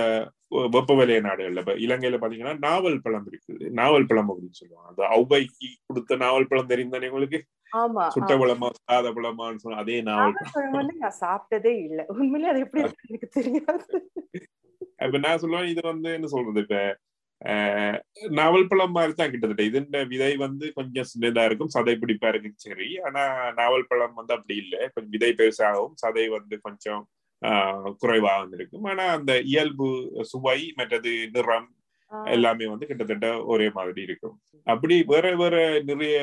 வெப்ப 0.75 0.95
வலய 0.99 1.19
நாடுகள்ல 1.25 1.63
இப்ப 1.63 1.75
இலங்கையில 1.85 2.19
பாத்தீங்கன்னா 2.21 2.55
நாவல் 2.65 3.03
பழம் 3.03 3.27
இருக்குது. 3.29 3.65
நாவல் 3.79 4.07
பழம் 4.09 4.31
அப்படின்னு 4.31 4.59
சொல்லுவாங்க. 4.61 4.89
அந்த 4.91 5.03
ஔவைக்கு 5.17 5.69
கொடுத்த 5.87 6.17
நாவல் 6.23 6.49
பழம் 6.49 6.71
தெரியும் 6.71 6.95
தானே 6.95 7.11
உங்களுக்கு 7.11 7.41
சுட்ட 8.15 8.33
பழமா 8.39 8.69
சாத 8.79 9.11
பழமான்னு 9.17 9.61
சொன்னா 9.63 9.83
அதே 9.83 9.97
நாவல் 10.09 10.35
பழம். 10.55 10.89
நான் 11.03 11.19
சாப்பிட்டதே 11.21 11.73
இல்ல. 11.85 12.01
உண்மையிலே 12.13 12.51
அது 12.53 12.63
எப்படி 12.65 12.83
எனக்கு 13.07 13.29
தெரியாது. 13.37 13.85
இப்ப 15.05 15.19
நான் 15.25 15.41
சொல்லுவேன் 15.43 15.71
இது 15.73 15.81
வந்து 15.87 16.09
என்ன 16.17 16.27
சொல்றது? 16.33 16.61
இப்ப 16.65 16.79
நாவல் 18.39 18.67
பழம் 18.71 18.95
மாதிரி 18.97 19.13
தான் 19.13 19.31
கிட்டத்தட்ட. 19.31 19.63
இதுன்ற 19.69 19.99
விதை 20.11 20.31
வந்து 20.43 20.65
கொஞ்சம் 20.77 21.09
சின்னதா 21.11 21.43
இருக்கும் 21.49 21.73
சதை 21.75 21.95
பிடிப்பா 22.01 22.29
இருக்கு 22.33 22.51
சரி. 22.65 22.89
ஆனா 23.07 23.23
நாவல் 23.59 23.89
பழம் 23.91 24.17
வந்து 24.19 24.35
அப்படி 24.37 24.55
இல்லை. 24.63 24.81
கொஞ்சம் 24.93 25.13
விதை 25.15 25.31
பெருசாகவும் 25.39 25.95
சதை 26.03 26.25
வந்து 26.37 26.57
கொஞ்சம் 26.67 27.03
குறைவாகவும் 28.01 28.55
இருக்கும். 28.57 28.85
ஆனா 28.91 29.05
அந்த 29.17 29.33
இயல்பு 29.51 29.87
சுவை 30.31 30.59
மற்றது 30.79 31.13
நிறம் 31.35 31.69
எல்லாமே 32.33 32.65
வந்து 32.71 32.89
கிட்டத்தட்ட 32.89 33.27
ஒரே 33.53 33.67
மாதிரி 33.77 34.01
இருக்கும். 34.07 34.35
அப்படி 34.67 34.95
வேற 35.11 35.27
வேற 35.35 35.55
நிறைய 35.89 36.17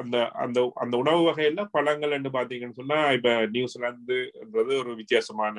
அந்த 0.00 0.16
அந்த 0.42 0.58
அந்த 0.82 0.94
உணவு 1.02 1.22
வகையில 1.28 1.62
பழங்கள் 1.76 2.14
என்று 2.16 2.30
பாத்தீங்கன்னு 2.30 2.78
சொன்னா 2.80 2.98
இப்ப 3.16 3.30
நியூசிலாந்துன்றது 3.54 4.72
ஒரு 4.82 4.92
வித்தியாசமான 5.00 5.56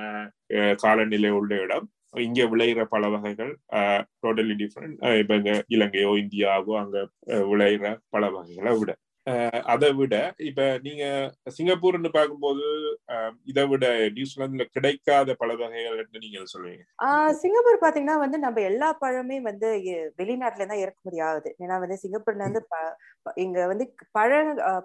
காலநிலை 0.83 1.31
உள்ள 1.39 1.53
இடம். 1.65 1.87
இங்க 2.13 2.43
விளையிற 2.43 2.85
பல 2.85 3.09
வகைகள் 3.09 3.51
டோட்டலி 4.21 4.55
டிஃப்ரெண்ட் 4.55 5.19
இப்ப 5.19 5.35
இங்க 5.35 5.63
இலங்கையோ 5.67 6.11
இந்தியாவோ 6.23 6.73
அங்க 6.79 6.97
விளையிற 7.27 7.97
பல 8.09 8.29
வகைகளை 8.29 8.79
விட. 8.79 8.91
அதை 9.71 9.89
விட 9.93 10.15
இப்ப 10.47 10.61
நீங்க 10.81 11.03
சிங்கப்பூர்னு 11.55 12.09
பார்க்கும்போது 12.15 12.63
இதை 13.45 13.63
விட 13.71 13.85
நியூசிலாந்துல 14.15 14.65
கிடைக்காத 14.71 15.35
பல 15.41 15.51
வகைகள் 15.55 15.99
நீங்க 16.17 16.39
சொல்லுவீங்க? 16.53 16.83
சிங்கப்பூர் 17.41 17.83
பாத்தீங்கன்னா 17.83 18.17
வந்து 18.19 18.37
நம்ம 18.37 18.61
எல்லா 18.69 18.89
பழமே 19.01 19.37
வந்து 19.41 19.67
வெளிநாட்டுல 20.19 20.67
தான் 20.67 20.81
இறக்குமதி 20.83 21.19
ஆகுது. 21.27 21.49
ஏன்னா 21.63 21.77
வந்து 21.83 21.97
சிங்கப்பூர்ல 22.03 22.45
இருந்து 22.45 22.61
இங்க 23.37 23.59
வந்து 23.67 23.85
பழ 24.17 24.29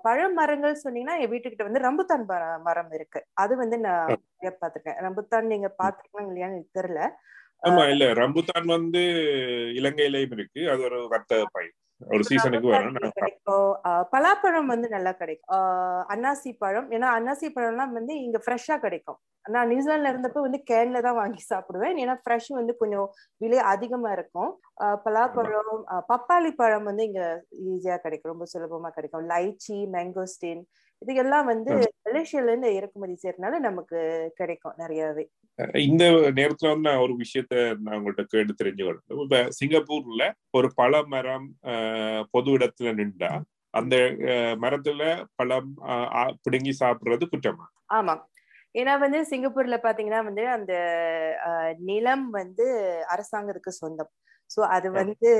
பழ 0.04 0.18
மரங்கள் 0.34 0.82
சொன்னீங்கன்னா 0.84 1.16
என் 1.22 1.32
வீட்டுக்கிட்ட 1.32 1.68
வந்து 1.68 1.84
ரம்புத்தான் 1.86 2.26
மரம் 2.66 2.92
இருக்கு. 2.98 3.22
அது 3.36 3.54
வந்து 3.56 3.78
நான் 3.86 4.14
பாத்திருக்கேன் 4.60 5.00
ரம்புத்தான் 5.06 5.52
நீங்க 5.52 5.70
பாத்துருக்கீங்களா 5.80 6.28
இல்லையான்னு 6.28 6.62
தெரியல. 6.78 7.00
ஆமா 7.62 7.84
இல்ல. 7.92 8.04
ரம்புத்தான் 8.18 8.66
வந்து 8.74 9.02
இலங்கையிலயும் 9.78 10.34
இருக்கு. 10.36 10.60
அது 10.72 10.82
ஒரு 10.88 10.98
வர்த்தக 11.12 11.44
பயிர் 11.54 11.74
ஒரு 12.00 12.22
சீசனுக்கு 12.28 12.70
கிடைக்கும். 13.18 13.70
பலாப்பழம் 14.14 14.72
வந்து 14.72 14.88
நல்லா 14.94 15.12
கிடைக்கும். 15.20 15.62
அன்னாசி 16.14 16.50
பழம். 16.62 16.88
ஏன்னா 16.96 17.08
அன்னாசி 17.18 17.48
பழம்லாம் 17.56 17.94
வந்து 17.98 18.14
இங்க 18.24 18.38
ஃப்ரெஷ்ஷா 18.44 18.76
கிடைக்கும். 18.84 19.18
நான் 19.44 19.70
நியூசிலாந்துல 19.70 20.10
இருந்தப்ப 20.12 20.40
வந்து 20.46 20.60
கேன்ல 20.70 21.00
தான் 21.06 21.18
வாங்கி 21.20 21.42
சாப்பிடுவேன். 21.52 21.96
ஏன்னா 22.02 22.14
ஃப்ரெஷ் 22.22 22.48
வந்து 22.58 22.72
கொஞ்சம் 22.76 23.08
விலை 23.40 23.58
அதிகமா 23.72 24.10
இருக்கும். 24.18 24.50
பலாப்பழம் 25.04 25.70
பப்பாளி 26.12 26.50
பழம் 26.60 26.88
வந்து 26.90 27.04
இங்க 27.10 27.22
ஈஸியா 27.72 27.96
கிடைக்கும். 28.06 28.32
ரொம்ப 28.34 28.46
சுலபமா 28.54 28.90
கிடைக்கும். 28.96 29.26
லைச்சி 29.32 29.78
மேங்கோஸ்டின் 29.96 30.62
இது 31.02 31.14
எல்லாம் 31.22 31.46
வந்து 31.46 31.72
மலேசியால 32.06 32.50
இருந்து 32.50 32.68
இறக்குமதி 32.76 33.14
செய்யறதுனால 33.16 33.58
நமக்கு 33.60 33.98
கிடைக்கும் 34.38 34.78
நிறையவே. 34.78 35.24
இந்த 35.86 36.04
நேரத்துல 36.38 36.70
வந்து 36.70 36.88
நான் 36.88 37.02
ஒரு 37.04 37.14
விஷயத்த 37.20 37.54
நான் 37.82 37.96
உங்கள்கிட்ட 37.98 38.24
கேட்டு 38.32 38.54
தெரிஞ்சுக்கணும். 38.60 39.04
இப்ப 39.24 39.38
சிங்கப்பூர்ல 39.58 40.24
ஒரு 40.54 40.68
பழ 40.76 41.02
மரம் 41.06 41.46
பொது 42.34 42.50
இடத்துல 42.58 42.92
நின்றா 43.00 43.32
அந்த 43.74 43.94
மரத்துல 44.60 45.02
பழம் 45.36 45.70
பிடுங்கி 46.44 46.72
சாப்பிடுறது 46.80 47.24
குற்றமா? 47.26 47.66
ஆமா. 47.94 48.14
ஏன்னா 48.74 48.94
வந்து 48.98 49.18
சிங்கப்பூர்ல 49.24 49.76
பாத்தீங்கன்னா 49.82 50.22
வந்து 50.24 50.44
அந்த 50.50 50.72
நிலம் 51.82 52.26
வந்து 52.32 52.66
அரசாங்கத்துக்கு 53.14 53.72
சொந்தம். 53.76 54.10
சோ 54.50 54.60
அது 54.74 54.88
வந்து 54.96 55.30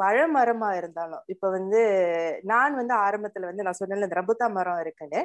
பழமரமா 0.00 0.70
இருந்தாலும் 0.80 1.24
இப்ப 1.28 1.50
வந்து 1.50 1.80
நான் 2.50 2.78
வந்து 2.80 2.94
ஆரம்பத்துல 3.04 3.50
வந்து 3.50 3.66
நான் 3.66 3.80
சொன்னேன்ல 3.80 4.08
இந்த 4.08 4.18
ரம்புத்தா 4.20 4.48
மரம் 4.56 4.80
இருக்குன்னு. 4.84 5.20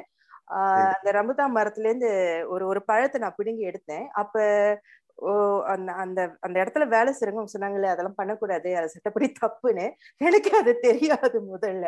ஆஹ் 0.56 0.92
அந்த 0.96 1.10
ரம்புத்தா 1.16 1.44
மரத்துல 1.54 1.88
இருந்து 1.90 2.10
ஒரு 2.54 2.64
ஒரு 2.66 2.80
பழத்தை 2.90 3.18
நான் 3.20 3.38
பிடுங்கி 3.38 3.64
எடுத்தேன். 3.70 4.06
அப்ப 4.22 4.36
ஓ 5.22 5.30
அந்த 5.72 5.90
அந்த 6.02 6.20
அந்த 6.42 6.56
இடத்துல 6.62 6.84
வேலை 6.88 7.10
செய்றவங்க 7.12 7.52
சொன்னாங்களே 7.52 7.92
அதெல்லாம் 7.92 8.18
பண்ணக்கூடாது 8.18 8.70
அது 8.78 8.88
சட்டப்படி 8.94 9.28
தப்புன்னு. 9.36 9.86
எனக்கு 10.20 10.50
அது 10.58 10.72
தெரியாது 10.82 11.38
முதல்ல. 11.48 11.86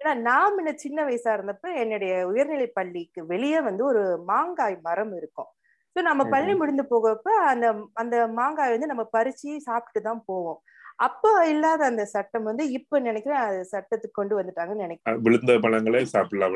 ஏன்னா 0.00 0.12
நான் 0.28 0.54
முன்ன 0.54 0.74
சின்ன 0.84 1.04
வயசா 1.06 1.32
இருந்தப்ப 1.36 1.72
என்னுடைய 1.82 2.12
உயர்நிலை 2.30 2.68
பள்ளிக்கு 2.74 3.22
வெளியே 3.32 3.60
வந்து 3.68 3.84
ஒரு 3.90 4.02
மாங்காய் 4.30 4.76
மரம் 4.86 5.14
இருக்கும். 5.18 5.50
ஸோ 5.96 6.00
நம்ம 6.06 6.22
பள்ளி 6.30 6.52
முடிந்து 6.56 6.84
போகப்ப 6.90 7.28
அந்த 7.48 7.66
அந்த 7.96 8.16
மாங்காய் 8.36 8.74
வந்து 8.74 8.90
நம்ம 8.92 9.04
பறிச்சு 9.14 9.50
சாப்பிட்டு 9.66 10.00
தான் 10.02 10.22
போவோம். 10.28 10.60
அப்போ 11.00 11.30
இல்லாத 11.46 11.82
அந்த 11.84 12.04
சட்டம் 12.06 12.48
வந்து 12.48 12.64
இப்ப 12.78 12.98
நினைக்கிறேன் 13.00 13.42
அது 13.44 13.60
சட்டத்துக்கு 13.70 14.18
கொண்டு 14.18 14.34
வந்துட்டாங்கன்னு 14.38 14.84
நினைக்கிறேன். 14.86 15.20
விழுந்த 15.26 15.52
பழங்களை 15.64 16.02
சாப்பிடலாம் 16.06 16.54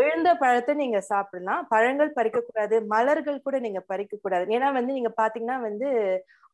விழுந்த 0.00 0.30
பழத்தை 0.42 0.74
நீங்க 0.74 1.00
சாப்பிடலாம். 1.08 1.62
பழங்கள் 1.70 2.10
பறிக்க 2.12 2.40
கூடாது 2.40 2.78
மலர்கள் 2.86 3.38
கூட 3.40 3.58
நீங்க 3.60 3.82
பறிக்க 3.86 4.18
கூடாது 4.18 4.54
ஏன்னா 4.56 4.70
வந்து 4.72 4.92
நீங்க 4.92 5.12
பாத்தீங்கன்னா 5.16 5.58
வந்து 5.60 5.88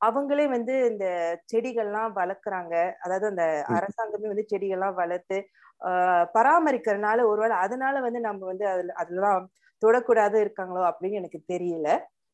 அவங்களே 0.01 0.47
வந்து 0.49 0.75
இந்த 0.89 1.05
செடிகள்லாம் 1.53 2.11
வளர்க்குறாங்க. 2.17 2.75
அதாவது 3.05 3.27
அந்த 3.27 3.45
அரசாங்கமே 3.77 4.33
வந்து 4.33 4.51
செடிகள்லாம் 4.51 4.99
வளர்த்து 5.03 5.39
ஆஹ் 5.81 6.27
பராமரிக்கிறதுனால 6.35 7.25
ஒருவேளை 7.27 7.57
அதனால 7.65 8.01
வந்து 8.01 8.21
நம்ம 8.21 8.47
வந்து 8.47 8.67
அதுல 8.69 8.95
அதெல்லாம் 8.97 9.43
தொடக்கூடாது 9.83 10.37
இருக்காங்களோ 10.45 10.83
அப்படின்னு 10.91 11.21
எனக்கு 11.21 11.41
தெரியல. 11.49 11.89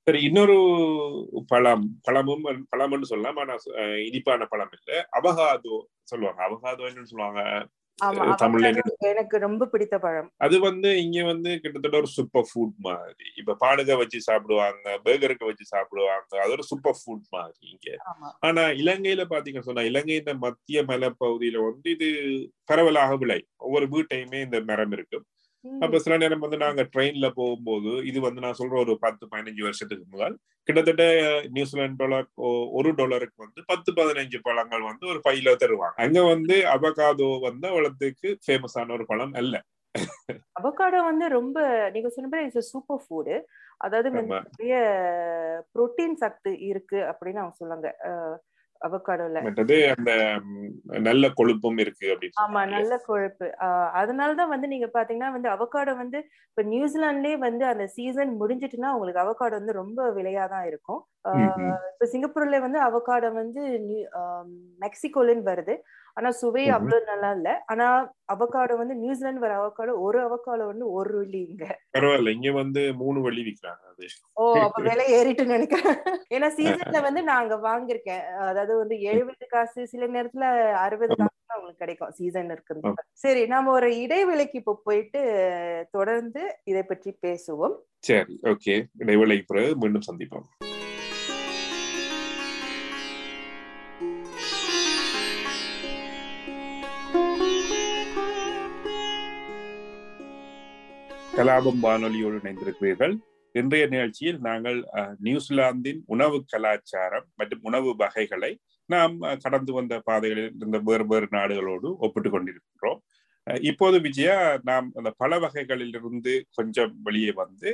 சரி 0.06 0.21
இன்னொரு 0.23 0.54
பழம் 1.50 1.85
பழமும் 2.06 2.40
பழம்னு 2.73 3.11
சொல்லலாம். 3.11 3.38
ஆனா 3.42 3.54
இனிப்பான 4.06 4.47
பழம் 4.47 4.73
இல்ல. 4.78 4.90
அவகாதோ 5.18 5.76
சொல்லுவாங்க. 6.12 6.40
அவகாதோ 6.49 6.88
என்னன்னு 6.88 7.11
சொல்லுவாங்க. 7.12 7.42
தமிழ்ல 8.42 8.68
எனக்கு 9.11 9.37
ரொம்ப 9.44 9.66
பிடித்த 9.73 9.97
பழம். 9.99 10.28
அது 10.44 10.56
வந்து 10.61 10.90
இங்க 11.02 11.18
வந்து 11.25 11.50
கிட்டத்தட்ட 11.62 11.97
ஒரு 11.97 12.11
சூப்பர் 12.14 12.47
ஃபுட் 12.49 12.76
மாதிரி. 12.87 13.26
இப்ப 13.40 13.56
பாடுக 13.62 13.97
வச்சு 13.97 14.18
சாப்பிடுவாங்க 14.21 14.94
பேர்கருக்கு 15.04 15.50
வச்சு 15.50 15.66
சாப்பிடுவாங்க. 15.66 16.32
அது 16.44 16.54
ஒரு 16.56 16.64
சூப்பர் 16.71 16.99
ஃபுட் 17.00 17.26
மாதிரி 17.37 17.66
இங்க. 17.75 17.90
ஆனா 18.49 18.64
இலங்கையில 18.82 19.25
பாத்தீங்கன்னு 19.30 19.68
சொன்னா 19.71 19.87
இலங்கையின் 19.90 20.42
மத்திய 20.47 20.82
மலைப்பகுதியில 20.82 21.62
வந்து 21.68 21.90
இது 21.97 22.09
பரவலாக 22.64 23.16
விளை. 23.16 23.38
ஒவ்வொரு 23.66 23.88
வீட்டையுமே 23.88 24.40
இந்த 24.44 24.61
மரம் 24.71 24.94
இருக்கும். 24.99 25.26
அப்ப 25.64 25.99
சில 25.99 26.14
நேரம் 26.16 26.45
வந்து 26.45 26.57
நாங்க 26.57 26.83
ட்ரெயின்ல 26.92 27.26
போகும்போது 27.35 27.90
இது 28.11 28.19
வந்து 28.21 28.40
நான் 28.40 28.59
சொல்ற 28.61 28.76
ஒரு 28.78 28.95
பத்து 28.99 29.25
பதினஞ்சு 29.26 29.62
வருஷத்துக்கு 29.62 30.07
முதல் 30.11 30.35
கிட்டத்தட்ட 30.69 31.04
நியூசிலாந்து 31.49 32.00
டாலர் 32.02 32.26
ஒரு 32.78 32.90
டாலருக்கு 32.95 33.45
வந்து 33.45 33.61
பத்து 33.66 33.92
பதினஞ்சு 33.92 34.38
பழங்கள் 34.42 34.83
வந்து 34.83 35.04
ஒரு 35.07 35.21
பையில 35.25 35.54
தருவாங்க. 35.62 35.97
அங்க 35.97 36.21
வந்து 36.25 36.57
அவகாதோ 36.75 37.28
வந்து 37.49 37.66
அவளத்துக்கு 37.73 38.31
ஃபேமஸான 38.47 38.92
ஒரு 38.92 39.07
பழம் 39.07 39.35
அல்ல. 39.42 39.54
அவகாடோ 40.52 41.00
வந்து 41.02 41.26
ரொம்ப 41.28 41.59
நீங்க 41.90 42.09
சொன்ன 42.09 42.42
இட்ஸ் 42.47 42.73
சூப்பர் 42.73 43.02
ஃபுட் 43.04 43.35
அதாவது 43.78 44.09
நிறைய 44.11 44.75
புரோட்டீன் 45.75 46.19
சத்து 46.23 46.52
இருக்கு 46.71 46.99
அப்படின்னு 47.11 47.42
அவங்க 47.42 47.57
சொல்லுவாங்க. 47.61 47.88
அவகாடோல. 48.82 49.38
அந்த 49.96 50.12
நல்ல 51.00 51.24
கொழுப்பும் 51.36 51.78
இருக்கு 51.78 52.06
ஆமா 52.42 52.60
நல்ல 52.68 52.92
கொழுப்பு. 53.06 53.46
அதனாலதான் 53.94 54.48
வந்து 54.48 54.68
நீங்க 54.68 54.86
பாத்தீங்கன்னா 54.94 55.30
வந்து 55.32 55.48
அவகாடோ 55.48 55.94
வந்து 55.94 56.18
இப்ப 56.50 56.62
நியூசிலாந்துலயே 56.62 57.38
வந்து 57.38 57.64
அந்த 57.66 57.86
சீசன் 57.86 58.32
முடிஞ்சிட்டுன்னா 58.40 58.92
உங்களுக்கு 58.92 59.20
அவகாடோ 59.20 59.54
வந்து 59.54 59.72
ரொம்ப 59.72 60.10
விலையாதான் 60.12 60.64
இருக்கும். 60.64 61.00
இப்ப 61.90 62.06
சிங்கப்பூர்ல 62.12 62.60
வந்து 62.60 62.78
அவகாடோ 62.80 63.30
வந்து 63.32 63.62
மெக்சிகோலன்னு 64.80 65.44
வருது. 65.44 65.76
ஆனா 66.16 66.31
சுவை 66.31 66.62
அவ்வளவு 66.69 67.07
நல்லா 67.07 67.31
இல்ல 67.33 67.50
ஆனா 67.66 67.87
அவகாடோ 68.26 68.75
வந்து 68.76 68.95
நியூசிலாந்து 68.95 69.40
வர 69.40 69.54
அவகாடோ 69.54 69.92
ஒரு 69.99 70.19
அவகாடோ 70.21 70.64
வந்து 70.66 70.87
ஒரு 70.92 71.19
வெள்ளி 71.19 71.40
இங்க. 71.40 71.64
பரவாயில்ல. 71.95 72.31
இங்க 72.31 72.50
வந்து 72.52 72.95
மூணு 72.95 73.21
வெள்ளி 73.21 73.42
விற்கிறாங்க 73.42 73.85
அது. 73.92 74.07
ஓ 74.37 74.45
அப்ப 74.59 74.83
விலை 74.83 75.07
ஏறிட்டு 75.12 75.47
நினைக்கிறேன். 75.47 75.99
ஏன்னா 76.31 76.49
சீசன்ல 76.57 77.02
வந்து 77.02 77.23
நான் 77.23 77.42
அங்க 77.42 77.57
வாங்கியிருக்கேன். 77.69 78.25
அதாவது 78.42 78.76
வந்து 78.76 79.00
எழுபது 79.02 79.47
காசு 79.47 79.87
சில 79.87 80.07
நேரத்துல 80.07 80.47
அறுபது 80.76 81.14
காசு 81.14 81.31
உங்களுக்கு 81.57 81.83
கிடைக்கும் 81.85 82.11
சீசன் 82.11 82.50
இருக்கு 82.50 82.95
சரி 83.14 83.47
நாம 83.47 83.71
ஒரு 83.71 83.88
இடைவெளிக்கு 83.97 84.54
இப்ப 84.54 84.81
போயிட்டு 84.85 85.23
தொடர்ந்து 85.90 86.42
இதை 86.64 86.83
பற்றி 86.83 87.11
பேசுவோம். 87.26 87.76
சரி 88.00 88.37
ஓகே. 88.49 88.76
இடைவெளிக்கு 88.99 89.47
பிறகு 89.47 89.76
மீண்டும் 89.76 90.09
சந்திப்போம். 90.11 90.47
கலாபம் 101.36 101.78
வானொலியோடு 101.84 102.36
இணைந்திருக்கிறீர்கள். 102.40 103.14
இன்றைய 103.54 103.84
நிகழ்ச்சியில் 103.86 104.38
நாங்கள் 104.46 104.78
நியூசிலாந்தின் 105.26 106.00
உணவு 106.14 106.38
கலாச்சாரம் 106.52 107.26
மற்றும் 107.38 107.62
உணவு 107.68 107.90
வகைகளை 108.02 108.50
நாம் 108.90 109.14
கடந்து 109.44 109.72
வந்த 109.72 109.94
பாதைகளில் 110.08 110.52
இருந்த 110.58 110.78
வேறு 110.88 111.04
வேறு 111.12 111.28
நாடுகளோடு 111.30 111.88
ஒப்பிட்டு 112.04 112.30
கொண்டிருக்கிறோம் 112.30 113.00
இப்போது 113.70 113.96
விஜயா 114.06 114.36
நாம் 114.70 114.88
அந்த 114.94 115.12
பல 115.22 115.38
வகைகளில் 115.44 115.94
இருந்து 115.98 116.34
கொஞ்சம் 116.58 116.92
வெளியே 117.08 117.32
வந்து 117.42 117.70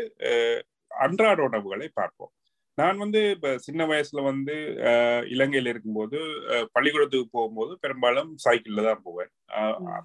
அன்றாட 1.07 1.39
உணவுகளை 1.49 1.89
பார்ப்போம். 2.01 2.33
நான் 2.79 2.99
வந்து 3.03 3.21
இப்ப 3.35 3.51
சின்ன 3.67 3.83
வயசுல 3.91 4.23
வந்து 4.31 4.55
இலங்கையில 5.35 5.71
இருக்கும்போது 5.73 6.19
பள்ளிக்கூடத்துக்கு 6.75 7.29
போகும்போது 7.37 7.73
பெரும்பாலும் 7.85 8.31
சைக்கிள்ல 8.45 8.85
தான் 8.89 9.03
போவேன். 9.07 9.31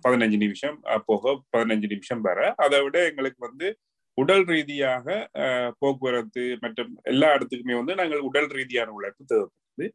பதினஞ்சு 0.06 0.38
நிமிஷம் 0.46 0.77
போக 1.10 1.34
பதினஞ்சு 1.56 1.88
நிமிஷம் 1.94 2.24
வர. 2.30 2.39
அதை 2.65 2.80
விட 2.86 2.98
எங்களுக்கு 3.12 3.42
வந்து 3.48 3.68
உடல் 4.18 4.46
ரீதியாக 4.53 5.06
போக்குவரத்து 5.82 6.44
மற்றும் 6.63 6.92
எல்லா 7.12 7.30
இடத்துக்குமே 7.36 7.77
வந்து 7.82 7.94
நாங்கள் 8.01 8.25
உடல் 8.30 8.50
ரீதியான 8.58 8.94
உழைப்பு 8.98 9.24
தேவைப்படுது. 9.32 9.88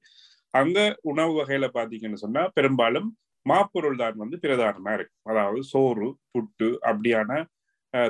அங்க 0.55 0.79
உணவு 1.11 1.33
வகையில 1.41 1.67
பாத்தீங்கன்னு 1.79 2.25
சொன்னா 2.27 2.43
பெரும்பாலும் 2.59 3.09
மாப்பொருள் 3.47 4.01
தான் 4.05 4.17
வந்து 4.23 4.37
பிரதானமா 4.45 4.93
இருக்கும். 4.99 5.27
அதாவது 5.33 5.61
சோறு 5.73 6.09
புட்டு 6.33 6.69
அப்படியான 6.91 7.31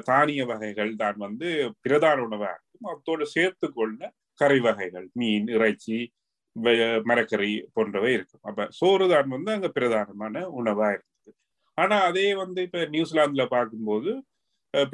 தானிய 0.09 0.43
வகைகள் 0.53 0.93
தான் 1.03 1.19
வந்து 1.27 1.49
பிரதான 1.85 2.17
உணவா 2.29 2.49
இருக்கும். 2.57 2.89
அதோடு 2.95 3.25
சேர்த்து 3.37 3.67
கொள்ள 3.79 4.01
கறி 4.43 4.61
வகைகள் 4.67 5.07
மீன் 5.21 5.49
இறைச்சி 5.57 5.99
மரக்கறி 7.11 7.53
போன்றவை 7.77 8.11
இருக்கும். 8.17 8.43
அப்ப 8.49 8.67
சோறு 8.79 9.05
தான் 9.13 9.35
வந்து 9.37 9.51
அங்க 9.57 9.69
பிரதானமான 9.77 10.43
உணவா 10.61 10.89
இருந்தது. 10.97 11.33
ஆனா 11.79 11.97
அதே 12.09 12.27
வந்து 12.43 12.61
இப்ப 12.69 12.81
நியூசிலாந்துல 12.95 13.45
பார்க்கும்போது 13.57 14.13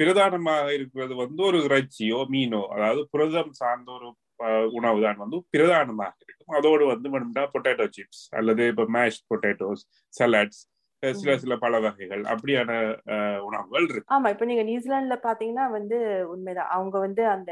பிரதானமாக 0.01 0.67
இருக்கிறது 0.77 1.13
வந்து 1.23 1.41
ஒரு 1.47 1.59
இறைச்சியோ 1.67 2.19
மீனோ 2.33 2.61
அதாவது 2.75 3.01
புரதம் 3.13 3.51
சார்ந்த 3.61 3.89
ஒரு 3.97 4.07
உணவு 4.77 4.99
தான் 5.05 5.19
வந்து 5.23 5.37
பிரதானமாக 5.53 6.13
இருக்கும். 6.25 6.53
அதோடு 6.59 6.83
வந்து 6.93 7.07
வேணும்னா 7.13 7.43
பொட்டேட்டோ 7.53 7.85
சிப்ஸ் 7.97 8.23
அல்லது 8.39 8.63
இப்போ 8.71 8.85
மேஷ் 8.95 9.19
பொட்டேட்டோஸ் 9.31 9.83
சலாட்ஸ் 10.13 10.61
சில 11.15 11.33
சில 11.37 11.53
பல 11.57 11.79
வகைகள் 11.79 12.23
அப்படியான 12.33 12.71
உணவுகள் 13.47 13.85
இருக்கு. 13.85 14.09
ஆமா 14.15 14.27
இப்ப 14.33 14.45
நீங்க 14.45 14.63
நியூசிலாந்துல 14.63 15.17
பாத்தீங்கன்னா 15.23 15.65
வந்து 15.75 15.97
உண்மைதான். 16.33 16.71
அவங்க 16.75 16.97
வந்து 16.99 17.23
அந்த 17.27 17.51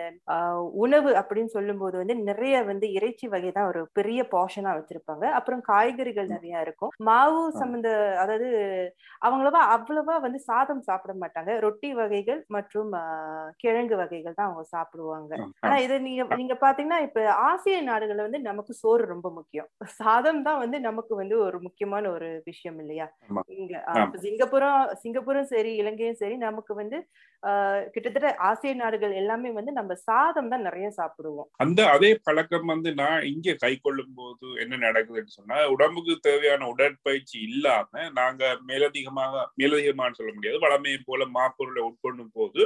உணவு 0.84 1.12
அப்படின்னு 1.22 1.54
சொல்லும் 1.56 1.82
போது 1.84 1.96
வந்து 2.02 2.16
நிறைய 2.24 2.56
வந்து 2.64 2.88
இறைச்சி 2.98 3.28
வகை 3.28 3.52
தான் 3.52 3.70
ஒரு 3.72 3.82
பெரிய 4.00 4.22
போர்ஷனா 4.34 4.74
வச்சிருப்பாங்க. 4.78 5.26
அப்புறம் 5.40 5.64
காய்கறிகள் 5.70 6.34
நிறைய 6.34 6.66
இருக்கும். 6.66 6.94
மாவு 7.10 7.42
சம்பந்த 7.62 7.90
அதாவது 8.24 8.50
அவங்களவா 9.22 9.62
அவ்வளவா 9.76 10.16
வந்து 10.22 10.40
சாதம் 10.48 10.86
சாப்பிட 10.88 11.14
மாட்டாங்க. 11.22 11.52
ரொட்டி 11.66 11.92
வகைகள் 11.94 12.42
மற்றும் 12.56 12.92
கிழங்கு 13.64 13.96
வகைகள் 14.00 14.38
தான் 14.38 14.50
அவங்க 14.50 14.66
சாப்பிடுவாங்க. 14.74 15.32
ஆனா 15.64 15.76
இது 15.86 15.96
நீங்க 16.08 16.24
நீங்க 16.40 16.56
பாத்தீங்கன்னா 16.64 17.00
இப்ப 17.08 17.20
ஆசிய 17.48 17.78
நாடுகள்ல 17.90 18.28
வந்து 18.28 18.42
நமக்கு 18.50 18.74
சோறு 18.82 19.04
ரொம்ப 19.14 19.28
முக்கியம். 19.38 19.70
சாதம் 20.00 20.44
தான் 20.44 20.62
வந்து 20.64 20.78
நமக்கு 20.82 21.14
வந்து 21.16 21.36
ஒரு 21.46 21.58
முக்கியமான 21.66 22.06
ஒரு 22.16 22.30
விஷயம் 22.50 22.80
இல்லையா? 22.84 23.08
சிங்கப்பூரும் 24.24 24.82
சிங்கப்பூரும் 25.02 25.50
சரி 25.52 25.72
இலங்கையும் 25.76 26.20
சரி 26.22 26.36
நமக்கு 26.38 26.74
வந்து 26.74 26.98
கிட்டத்தட்ட 27.94 28.30
ஆசிய 28.48 28.74
நாடுகள் 28.74 29.14
எல்லாமே 29.22 29.50
வந்து 29.58 29.72
நம்ம 29.72 29.96
சாதம் 30.06 30.52
தான் 30.54 30.66
நிறைய 30.68 30.88
சாப்பிடுவோம். 31.00 31.50
அந்த 31.64 31.80
அதே 31.90 32.12
பழக்கம் 32.28 32.72
வந்து 32.74 32.90
நான் 33.02 33.26
இங்க 33.32 33.56
கை 33.56 33.74
கொள்ளும் 33.78 34.16
போது 34.16 34.48
என்ன 34.64 34.80
நடக்குதுன்னு 34.86 35.36
சொன்னா 35.38 35.58
உடம்புக்கு 35.76 36.16
தேவையான 36.30 36.68
உடற்பயிற்சி 36.74 37.38
இல்லாம 37.50 38.10
நாங்க 38.20 38.44
மேலதிகமாக 38.70 39.44
மேலதிகமானு 39.62 40.20
சொல்ல 40.20 40.34
முடியாது 40.38 40.64
வளமையை 40.66 41.02
போல 41.10 41.28
மாப்பொருளை 41.38 41.84
உட்கொள்ளும் 41.90 42.34
போது 42.40 42.64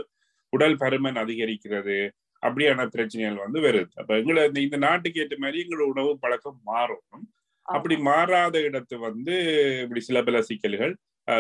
உடல் 0.54 0.80
பருமன் 0.84 1.22
அதிகரிக்கிறது 1.24 2.00
அப்படியான 2.44 2.82
பிரச்சனைகள் 2.94 3.44
வந்து 3.46 3.60
வருது. 3.66 3.92
அப்ப 4.02 4.12
எங்களை 4.22 4.42
இந்த 4.66 4.78
நாட்டுக்கு 4.86 5.22
ஏற்ற 5.24 5.36
மாதிரி 5.40 5.62
எங்களோட 5.64 5.88
உணவு 5.94 6.12
பழக்கம் 6.24 6.60
மாறணும் 6.70 7.26
அப்படி 7.68 7.96
மாறாத 8.04 8.58
இடத்து 8.68 8.96
வந்து 9.06 9.36
இப்படி 9.84 10.02
சில 10.02 10.22
பல 10.24 10.42
சிக்கல்கள் 10.50 10.94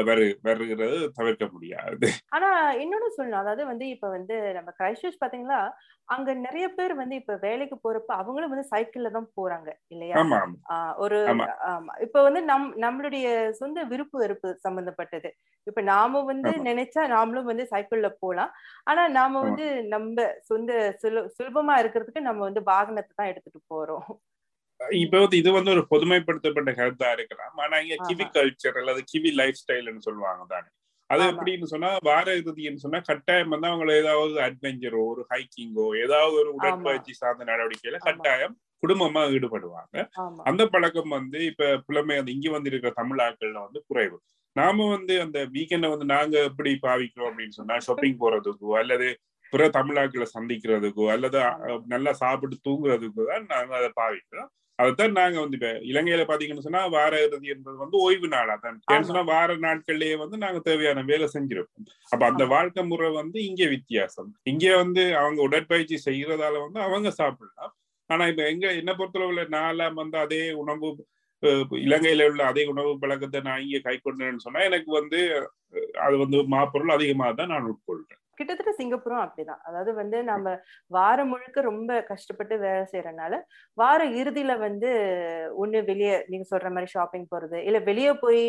வரு 0.08 0.26
வருகிறது 0.48 0.88
தவிர்க்க 1.18 1.46
முடியாது. 1.54 2.08
ஆனா 2.32 2.48
இன்னொன்னு 2.82 3.10
சொல்லணும். 3.16 3.42
அதாவது 3.42 3.64
வந்து 3.70 3.86
இப்ப 3.94 4.08
வந்து 4.14 4.36
நம்ம 4.58 4.70
கிரைஸ்ட் 4.80 5.22
பாத்தீங்களா 5.22 5.60
அங்க 6.10 6.30
நிறைய 6.44 6.66
பேர் 6.74 6.94
வந்து 6.96 7.16
இப்ப 7.16 7.36
வேலைக்கு 7.44 7.76
போறப்ப 7.84 8.12
அவங்களும் 8.20 8.54
வந்து 8.54 8.68
சைக்கிள்ல 8.72 9.10
தான் 9.16 9.30
போறாங்க 9.38 9.70
இல்லையா? 9.94 10.22
ஒரு 11.00 11.20
இப்ப 12.06 12.18
வந்து 12.24 12.42
நம் 12.44 12.68
நம்மளுடைய 12.84 13.28
சொந்த 13.60 13.80
விருப்பு 13.92 14.18
வெறுப்பு 14.20 14.50
சம்பந்தப்பட்டது. 14.66 15.30
இப்ப 15.68 15.82
நாம 15.90 16.22
வந்து 16.26 16.52
நினைச்சா 16.68 17.04
நாமளும் 17.14 17.50
வந்து 17.52 17.66
சைக்கிள்ல 17.72 18.10
போலாம். 18.22 18.52
ஆனா 18.88 19.04
நாம 19.18 19.42
வந்து 19.44 19.66
நம்ம 19.94 20.18
சொந்த 20.44 20.72
சுல 21.04 21.26
சுலபமா 21.38 21.76
இருக்கிறதுக்கு 21.84 22.28
நம்ம 22.30 22.44
வந்து 22.50 22.64
வாகனத்தை 22.72 23.14
தான் 23.16 23.32
எடுத்துட்டு 23.34 23.62
போறோம். 23.74 24.08
இப்ப 25.00 25.20
வந்து 25.20 25.38
இது 25.38 25.50
வந்து 25.56 25.72
ஒரு 25.76 25.84
பொதுமைப்படுத்தப்பட்ட 25.92 26.72
கருத்தா 26.80 27.10
இருக்கலாம். 27.18 27.54
ஆனா 27.64 27.78
இங்க 27.84 27.96
கிவி 28.08 28.26
கல்ச்சர் 28.36 28.78
அல்லது 28.82 29.02
கிவி 29.12 29.32
லைஃப் 29.40 29.62
ஸ்டைல்னு 29.62 30.06
சொல்லுவாங்க 30.08 30.44
தானே. 30.54 30.70
அது 31.10 31.24
எப்படின்னு 31.32 31.68
சொன்னா 31.72 31.90
வார 32.08 32.28
இறுதின்னு 32.40 32.84
சொன்னா 32.84 33.00
கட்டாயம் 33.10 33.52
வந்து 33.54 33.68
அவங்க 33.68 33.94
ஏதாவது 34.02 34.34
அட்வென்ச்சரோ 34.48 35.02
ஒரு 35.12 35.22
ஹைக்கிங்கோ 35.30 35.86
ஏதாவது 36.06 36.34
ஒரு 36.42 36.50
உடற்பயிற்சி 36.58 37.14
சார்ந்த 37.20 37.44
நடவடிக்கையில 37.52 38.00
கட்டாயம் 38.08 38.56
குடும்பமா 38.84 39.22
ஈடுபடுவாங்க. 39.36 39.96
அந்த 40.50 40.64
பழக்கம் 40.74 41.16
வந்து 41.18 41.40
இப்ப 41.52 41.70
புலமை 41.88 42.18
வந்து 42.20 42.36
இங்க 42.36 42.50
வந்து 42.50 42.72
இருக்கிற 42.72 42.92
தமிழ் 43.00 43.22
ஆட்கள்ல 43.26 43.62
வந்து 43.64 43.82
குறைவு. 43.88 44.18
நாம 44.56 44.86
வந்து 44.90 45.14
அந்த 45.22 45.40
வீக்கெண்ட 45.56 45.88
வந்து 45.90 46.08
நாங்க 46.14 46.36
எப்படி 46.50 46.72
பாவிக்கிறோம் 46.84 47.30
அப்படின்னு 47.32 47.58
சொன்னா 47.60 47.78
ஷாப்பிங் 47.88 48.20
போறதுக்கோ 48.22 48.76
அல்லது 48.82 49.08
பிற 49.54 49.66
தமிழாக்களை 49.76 50.28
சந்திக்கிறதுக்கோ 50.36 51.06
அல்லது 51.14 51.40
நல்லா 51.88 52.12
சாப்பிட்டு 52.22 52.58
தூங்குறதுக்கோ 52.68 53.26
தான் 53.32 53.46
நாங்க 53.54 53.74
அதை 53.80 53.90
பாவிக்கிறோம். 54.00 54.50
அதைத்தான் 54.80 55.16
நாங்க 55.20 55.38
வந்து 55.44 55.58
இப்ப 55.58 55.70
இலங்கையில 55.92 56.24
பாத்தீங்கன்னு 56.30 56.66
சொன்னா 56.66 56.82
வார 56.96 57.14
இறுதி 57.26 57.48
என்பது 57.54 57.78
வந்து 57.84 57.98
ஓய்வு 58.06 58.28
நாளா. 58.36 58.56
தான் 58.66 58.78
ஏன்னு 58.94 59.08
சொன்னா 59.10 59.24
வார 59.32 59.56
நாட்கள்லயே 59.66 60.16
வந்து 60.24 60.38
நாங்க 60.44 60.60
தேவையான 60.68 61.04
வேலை 61.12 61.28
செஞ்சிருப்போம். 61.36 61.88
அப்ப 62.12 62.24
அந்த 62.32 62.46
வாழ்க்கை 62.56 62.84
முறை 62.92 63.10
வந்து 63.20 63.40
இங்க 63.50 63.64
வித்தியாசம். 63.76 64.30
இங்க 64.52 64.66
வந்து 64.84 65.04
அவங்க 65.22 65.42
உடற்பயிற்சி 65.48 66.00
செய்யறதால 66.08 66.62
வந்து 66.66 66.82
அவங்க 66.88 67.12
சாப்பிடலாம். 67.22 67.74
ஆனா 68.10 68.26
இப்ப 68.32 68.44
எங்க 68.52 68.68
என்ன 68.82 68.92
பொறுத்தளவுல 69.00 69.46
நாலாம் 69.58 69.98
வந்து 70.04 70.18
அதே 70.26 70.44
உணவு 70.64 70.90
இலங்கையில 71.88 72.28
உள்ள 72.30 72.44
அதே 72.52 72.64
உணவு 72.66 72.92
பழக்கத்தை 73.02 73.40
நான் 73.48 73.64
இங்க 73.66 73.80
கை 73.80 73.96
கொண்டேன்னு 73.98 74.46
சொன்னா 74.46 74.62
எனக்கு 74.70 74.92
வந்து 75.00 75.20
அது 76.06 76.16
வந்து 76.24 76.38
மாப்பொருள் 76.54 76.96
அதிகமாக 76.96 77.34
தான் 77.40 77.52
நான் 77.54 77.70
உட்கொள்றேன். 77.74 78.22
கிட்டத்தட்ட 78.38 78.72
சிங்கப்பூரும் 78.78 79.24
அப்படிதான். 79.24 79.62
அதாவது 79.68 79.92
வந்து 79.94 80.18
நம்ம 80.24 80.56
வாரம் 80.92 81.32
முழுக்க 81.32 81.62
ரொம்ப 81.68 81.92
கஷ்டப்பட்டு 82.10 82.56
வேலை 82.64 82.84
செய்யறதுனால 82.92 83.34
வார 83.78 84.00
இறுதியில 84.20 84.54
வந்து 84.60 84.90
ஒண்ணு 85.58 85.80
வெளியே 85.90 86.14
நீங்க 86.28 86.46
சொல்ற 86.52 86.70
மாதிரி 86.72 86.90
ஷாப்பிங் 86.92 87.28
போறது 87.32 87.60
இல்ல 87.68 87.80
வெளியே 87.90 88.14
போய் 88.24 88.44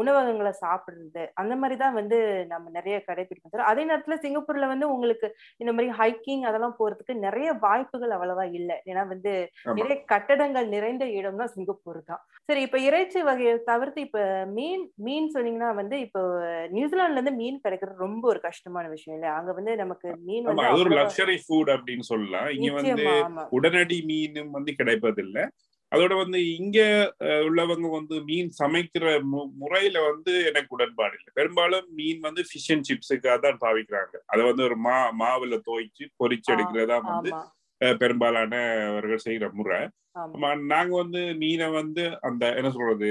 உணவகங்களை 0.00 0.52
சாப்பிடுறது 0.62 1.24
அந்த 1.42 1.54
மாதிரிதான் 1.56 1.98
வந்து 2.00 2.18
நம்ம 2.52 2.70
நிறைய 2.70 2.96
கடைபிடிக்கணும் 3.08 3.70
அதே 3.72 3.84
நேரத்துல 3.84 4.16
சிங்கப்பூர்ல 4.22 4.68
வந்து 4.72 4.86
உங்களுக்கு 4.94 5.28
இந்த 5.60 5.72
மாதிரி 5.72 5.90
ஹைக்கிங் 6.00 6.44
அதெல்லாம் 6.50 6.78
போறதுக்கு 6.78 7.14
நிறைய 7.26 7.48
வாய்ப்புகள் 7.64 8.14
அவ்வளவா 8.16 8.44
இல்லை. 8.58 8.76
ஏன்னா 8.90 9.02
வந்து 9.06 9.32
நிறைய 9.78 9.96
கட்டடங்கள் 10.12 10.66
நிறைந்த 10.68 11.04
இடம் 11.18 11.40
தான் 11.40 11.52
சிங்கப்பூர் 11.54 12.00
தான் 12.04 12.22
சரி 12.48 12.60
இப்ப 12.62 12.78
இறைச்சி 12.80 13.20
வகையை 13.22 13.54
தவிர்த்து 13.64 14.00
இப்ப 14.00 14.20
மீன் 14.56 14.84
மீன் 15.06 15.28
சொன்னீங்கன்னா 15.34 15.70
வந்து 15.74 15.96
இப்போ 16.06 16.20
நியூசிலாந்துல 16.72 17.18
இருந்து 17.18 17.34
மீன் 17.40 17.62
கிடைக்கிறது 17.64 18.04
ரொம்ப 18.06 18.24
ஒரு 18.28 18.40
கஷ்டமான 18.40 18.84
விஷயம். 18.86 19.00
இல்ல. 19.08 19.24
அங்க 19.38 19.50
வந்து 19.58 19.72
நமக்கு 19.80 20.08
மீன் 20.26 20.46
வந்து 20.48 20.66
அது 20.68 20.80
ஒரு 20.84 20.92
லக்ஸரி 20.98 21.36
ஃபுட் 21.44 21.70
அப்படின்னு 21.74 22.06
சொல்லலாம். 22.10 22.48
இங்க 22.56 22.70
வந்து 22.78 23.06
உடனடி 23.58 23.98
மீனும் 24.10 24.54
வந்து 24.56 24.72
கிடைப்பதில்லை. 24.80 25.44
அதோட 25.92 26.12
வந்து 26.20 26.38
இங்க 26.58 26.78
உள்ளவங்க 27.46 27.88
வந்து 27.96 28.16
மீன் 28.28 28.50
சமைக்கிற 28.60 29.06
முறையில 29.62 29.96
வந்து 30.10 30.32
எனக்கு 30.50 30.70
உடன்பாடு 30.76 31.16
இல்லை. 31.18 31.30
பெரும்பாலும் 31.38 31.88
மீன் 31.98 32.20
வந்து 32.28 32.42
ஃபிஷ் 32.48 32.70
அண்ட் 32.74 32.86
சிப்ஸுக்காக 32.90 33.36
தான் 33.46 33.58
பாவிக்கிறாங்க 33.64 34.14
அதை 34.32 34.42
வந்து 34.50 34.64
ஒரு 34.68 34.78
மா 34.86 34.96
மாவுல 35.22 35.58
துவைச்சு 35.66 36.06
பொரிச்சு 36.22 36.50
எடுக்கிறதா 36.54 36.98
வந்து 37.10 37.32
பெரும்பாலானவர்கள் 38.00 39.24
செய்யற 39.26 39.46
முறை. 39.58 39.80
நாங்க 40.72 40.92
வந்து 41.02 41.20
மீனை 41.42 41.68
வந்து 41.80 42.02
அந்த 42.28 42.44
என்ன 42.58 42.70
சொல்றது 42.70 43.10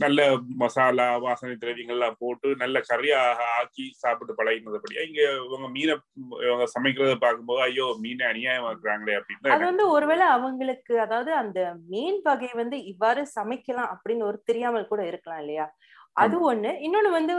நல்ல 0.00 0.20
மசாலா 0.60 1.06
வாசனை 1.18 1.54
திரவியங்கள்லாம் 1.56 2.16
போட்டு 2.18 2.48
நல்ல 2.56 2.80
கறியாக 2.88 3.44
ஆக்கி 3.58 3.84
சாப்பிட்டு 3.94 4.38
பழகினதுபடியா 4.38 5.02
இங்க 5.02 5.20
இவங்க 5.42 5.68
மீனை 5.68 5.94
இவங்க 6.40 6.66
சமைக்கிறத 6.74 7.14
பார்க்கும்போது 7.16 7.62
ஐயோ 7.62 7.86
மீனை 8.02 8.26
அநியாயமா 8.26 8.70
இருக்கிறாங்களே 8.70 9.16
அப்படின்னு 9.18 9.54
அது 9.54 9.64
வந்து 9.64 9.86
ஒருவேளை 9.88 10.26
அவங்களுக்கு 10.30 10.94
அதாவது 11.00 11.32
அந்த 11.36 11.60
மீன் 11.88 12.20
வகை 12.24 12.50
வந்து 12.54 12.78
இவ்வாறு 12.86 13.24
சமைக்கலாம் 13.36 13.92
அப்படின்னு 13.94 14.24
ஒரு 14.24 14.40
தெரியாமல் 14.44 14.90
கூட 14.90 15.02
இருக்கலாம் 15.06 15.42
இல்லையா? 15.44 15.66
அது 16.16 16.36
ஒண்ணு. 16.50 16.70
இன்னொன்னு 16.84 17.10
வந்து 17.12 17.34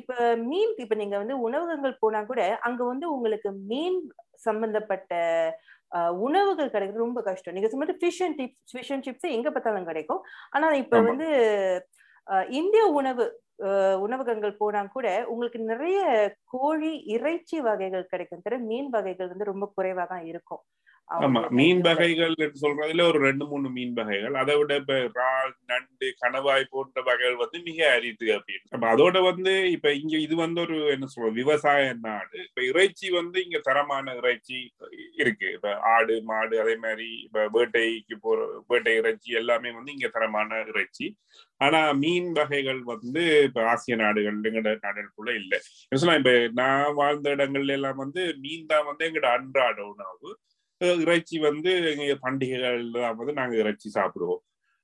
இப்ப 0.00 0.12
மீன் 0.44 0.72
இப்ப 0.76 0.94
நீங்க 0.94 1.16
வந்து 1.18 1.36
உணவகங்கள் 1.40 2.00
போனா 2.00 2.20
கூட 2.24 2.40
அங்க 2.62 2.80
வந்து 2.84 3.06
உங்களுக்கு 3.12 3.50
மீன் 3.70 3.98
சம்பந்தப்பட்ட 4.44 5.12
உணவுகள் 6.24 6.70
கிடைக்கிறது 6.70 7.04
ரொம்ப 7.04 7.20
கஷ்டம். 7.22 7.54
நீங்க 7.54 7.68
சொன்ன 7.68 7.96
fish 8.00 8.22
and 8.26 8.38
tips 8.40 8.72
fish 8.72 8.92
and 8.94 9.06
chips 9.08 9.28
எங்க 9.36 9.48
பார்த்தாலும் 9.50 9.88
கிடைக்கும். 9.90 10.22
ஆனா 10.50 10.68
இப்ப 10.82 11.00
வந்து 11.00 11.26
இந்திய 12.56 12.82
உணவு 13.00 13.24
உணவகங்கள் 14.02 14.58
போனா 14.58 14.80
கூட 14.94 15.08
உங்களுக்கு 15.28 15.58
நிறைய 15.70 15.98
கோழி 16.46 16.92
இறைச்சி 17.14 17.58
வகைகள் 17.60 18.10
கிடைக்கும் 18.10 18.42
தவிர 18.44 18.58
மீன் 18.70 18.90
வகைகள் 18.90 19.32
வந்து 19.32 19.50
ரொம்ப 19.52 19.66
குறைவா 19.76 20.04
தான் 20.06 20.24
இருக்கும். 20.32 20.62
ஆமா 21.10 21.40
மீன் 21.56 21.80
வகைகள் 21.86 22.32
சொல்றதுல 22.60 23.04
ஒரு 23.08 23.18
ரெண்டு 23.24 23.44
மூணு 23.46 23.68
மீன் 23.70 23.92
வகைகள். 23.98 24.34
அதை 24.34 24.54
விட 24.58 24.72
இப்ப 24.80 24.94
இறால் 25.02 25.52
நண்டு 25.70 26.06
கணவாய் 26.22 26.64
போன்ற 26.72 27.02
வகைகள் 27.08 27.36
வந்து 27.42 27.58
மிக 27.68 27.80
அரிது 27.90 28.26
அப்படின்னு. 28.36 28.66
அப்ப 28.74 28.86
அதோட 28.94 29.20
வந்து 29.28 29.52
இப்ப 29.74 29.92
இங்க 29.94 30.14
இது 30.18 30.36
வந்து 30.36 30.60
ஒரு 30.64 30.78
என்ன 30.94 31.08
சொல்றது 31.12 31.38
விவசாய 31.38 31.84
நாடு. 32.06 32.38
இப்ப 32.48 32.62
இறைச்சி 32.70 33.08
வந்து 33.18 33.38
இங்க 33.46 33.60
தரமான 33.68 34.16
இறைச்சி 34.20 34.58
இருக்கு. 35.18 35.50
இப்ப 35.56 35.70
ஆடு 35.92 36.16
மாடு 36.24 36.56
அதே 36.64 36.74
மாதிரி 36.84 37.08
இப்ப 37.26 37.46
வேட்டைக்கு 37.56 38.16
போற 38.24 38.38
வேட்டை 38.70 38.94
இறைச்சி 39.00 39.30
எல்லாமே 39.42 39.72
வந்து 39.78 39.94
இங்க 39.96 40.10
தரமான 40.16 40.42
இறைச்சி. 40.72 41.08
ஆனா 41.60 41.80
மீன் 42.00 42.30
வகைகள் 42.38 42.82
வந்து 42.92 43.22
இப்ப 43.48 43.60
ஆசிய 43.72 43.96
நாடுகள் 43.96 44.40
எங்கட 44.50 44.70
நாடுகளுக்குள்ள 44.84 45.32
இல்லை. 45.42 45.60
சொன்னா 45.96 46.16
இப்ப 46.20 46.32
நான் 46.60 46.98
வாழ்ந்த 47.00 47.28
இடங்கள்ல 47.36 47.78
எல்லாம் 47.78 48.00
வந்து 48.04 48.24
மீன் 48.44 48.66
தான் 48.66 48.88
வந்து 48.90 49.06
எங்கட 49.08 49.28
அன்றாட 49.36 49.78
உணவு. 49.94 50.28
இறைச்சி 51.00 51.36
வந்து 51.38 51.70
பண்டிகைகள் 52.20 52.80
வந்து 53.16 53.32
நாங்க 53.32 53.56
இறைச்சி 53.56 53.90
சாப்பிடுவோம். 53.94 54.42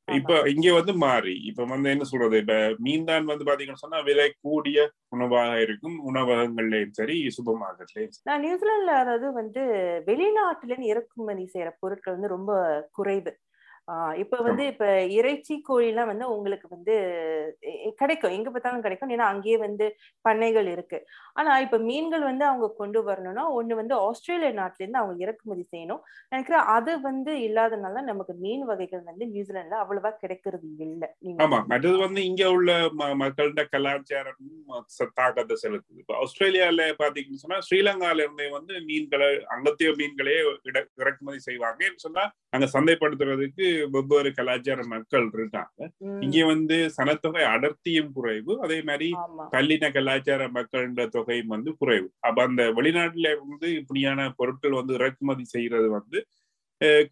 இப்ப 0.09 0.39
இங்க 0.49 0.69
வந்து 0.73 0.93
மாறி. 0.97 1.35
இப்ப 1.45 1.65
வந்து 1.65 1.91
என்ன 1.91 2.05
சொல்றது? 2.05 2.37
இப்ப 2.37 2.55
மீன் 2.79 3.05
தான் 3.05 3.25
வந்து 3.25 3.45
பாத்தீங்கன்னு 3.45 3.85
சொன்னா 3.85 4.01
விலை 4.01 4.29
கூடிய 4.43 4.79
உணவாக 5.09 5.61
இருக்கும். 5.61 5.97
உணவகங்கள்லயும் 6.05 6.97
சரி 7.01 7.17
சூப்பர் 7.31 7.61
மார்க்கெட்லயும் 7.63 8.17
நான் 8.27 8.43
நியூசிலாந்துல 8.45 8.93
அதாவது 8.97 9.33
வந்து 9.33 9.63
வெளிநாட்டுல 10.07 10.77
இறக்குமதி 10.85 11.45
செய்யற 11.55 11.71
பொருட்கள் 11.81 12.15
வந்து 12.15 12.29
ரொம்ப 12.29 12.53
குறைவு. 12.93 13.33
இப்ப 14.21 14.37
வந்து 14.43 14.65
இப்ப 14.71 14.85
இறைச்சி 15.15 15.55
கோழிலாம் 15.69 16.11
வந்து 16.11 16.27
உங்களுக்கு 16.35 16.67
வந்து 16.71 16.95
கிடைக்கும். 18.01 18.35
எங்க 18.37 18.49
பார்த்தாலும் 18.51 18.85
கிடைக்கும். 18.85 19.13
ஏன்னா 19.15 19.27
அங்கேயே 19.33 19.57
வந்து 19.59 19.87
பண்ணைகள் 20.25 20.69
இருக்கு. 20.69 20.99
ஆனா 21.37 21.53
இப்ப 21.61 21.79
மீன்கள் 21.87 22.25
வந்து 22.29 22.45
அவங்க 22.45 22.69
கொண்டு 22.79 23.01
வரணும்னா 23.03 23.45
ஒண்ணு 23.57 23.75
வந்து 23.81 23.95
ஆஸ்திரேலியா 24.07 24.53
நாட்டுல 24.59 24.85
இருந்து 24.85 25.01
அவங்க 25.01 25.17
இறக்குமதி 25.25 25.65
செய்யணும். 25.73 26.03
நினைக்கிறேன் 26.33 26.69
அது 26.75 26.95
வந்து 27.03 27.35
இல்லாதனால 27.47 28.05
நமக்கு 28.09 28.35
மீன் 28.41 28.65
வகைகள் 28.71 29.03
வந்து 29.11 29.27
நியூசிலாந்துல 29.33 29.81
அவ்வளவா 29.83 30.13
கிடைக்கிறது 30.23 30.61
இல்ல. 30.87 31.05
ஆமா. 31.43 31.59
மற்றது 31.71 31.97
வந்து 32.05 32.21
இங்க 32.29 32.45
உள்ள 32.53 32.71
மக்கள்கிட்ட 33.23 33.65
கலாச்சாரமும் 33.73 34.87
தாக்கத்தை 35.19 35.57
செலுத்துது. 35.63 36.01
இப்ப 36.03 36.15
ஆஸ்திரேலியால 36.23 36.71
பாத்தீங்கன்னு 37.01 37.45
சொன்னா 37.45 37.61
ஸ்ரீலங்கால 37.67 38.25
இருந்தே 38.25 38.49
வந்து 38.57 38.75
மீன்களை 38.89 39.29
அங்கத்திய 39.55 39.91
மீன்களே 40.01 40.37
இறக்குமதி 41.01 41.41
செய்வாங்க. 41.49 41.71
சொன்னா 42.05 42.25
அங்க 42.53 42.67
சந்தைப்படுத்துறதுக்கு 42.75 43.67
வெவ்வேறு 43.91 44.31
கலாச்சார 44.33 44.85
மக்கள் 44.87 45.27
இருக்காங்க. 45.33 45.81
இங்க 46.21 46.45
வந்து 46.47 46.77
சனத்தொகை 46.97 47.45
அடர்த்தியும் 47.53 48.13
குறைவு. 48.13 48.53
அதே 48.61 48.79
மாதிரி 48.83 49.09
ஆமா. 49.21 49.45
பல்லின 49.53 49.93
கலாச்சார 49.93 50.49
மக்கள்ன்ற 50.51 51.07
தொகையும் 51.09 51.47
வந்து 51.49 51.73
குறைவு. 51.77 52.09
அப்ப 52.21 52.43
அந்த 52.43 52.65
வெளிநாட்டுல 52.73 53.33
இருந்து 53.35 53.71
இப்படியான 53.75 54.29
பொருட்கள் 54.37 54.73
வந்து 54.73 54.95
இறக்குமதி 54.95 55.47
செய்யறது 55.47 55.91
வந்து 55.91 56.21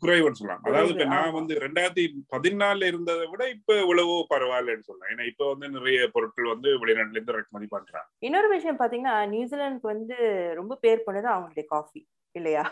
குறைவுன்னு 0.03 0.39
சொல்லலாம். 0.39 0.65
அதாவது 0.65 0.93
இப்ப 0.93 1.05
நான். 1.11 1.35
வந்து 1.35 1.55
ரெண்டாயிரத்தி 1.61 2.05
பதினாலுல 2.33 2.87
இருந்ததை 2.87 3.27
விட 3.27 3.43
இப்ப 3.49 3.75
இவ்வளவோ 3.83 4.17
பரவாயில்லன்னு 4.31 4.87
சொல்லலாம். 4.87 5.11
ஏன்னா 5.13 5.27
இப்ப 5.27 5.49
வந்து 5.53 5.69
நிறைய 5.71 6.09
பொருட்கள் 6.09 6.53
வந்து 6.55 6.71
வெளிநாட்டுல 6.79 7.19
இருந்து 7.19 7.35
இறக்குமதி 7.35 7.69
பண்றாங்க. 7.71 8.09
இன்னொரு 8.21 8.49
விஷயம் 8.49 8.79
பாத்தீங்கன்னா 8.79 9.15
நியூசிலாந்துக்கு 9.27 9.89
வந்து 9.89 10.17
ரொம்ப 10.55 10.79
பேர் 10.81 11.07
பண்ணது 11.07 11.29
அவங்களுடைய 11.35 11.67
காஃபி 11.67 12.03
இல்லையா. 12.35 12.65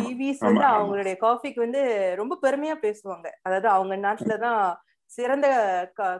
கிவிஸ் 0.00 0.42
வந்து. 0.42 0.64
அவங்களுடைய 0.72 1.16
காஃபிக்கு 1.20 1.60
வந்து 1.60 1.82
ரொம்ப 2.16 2.38
பெருமையா 2.42 2.76
பேசுவாங்க 2.82 3.26
அதாவது 3.42 3.68
அவங்க 3.68 3.96
நாட்டுலதான் 4.04 4.62
சிறந்த 5.10 5.46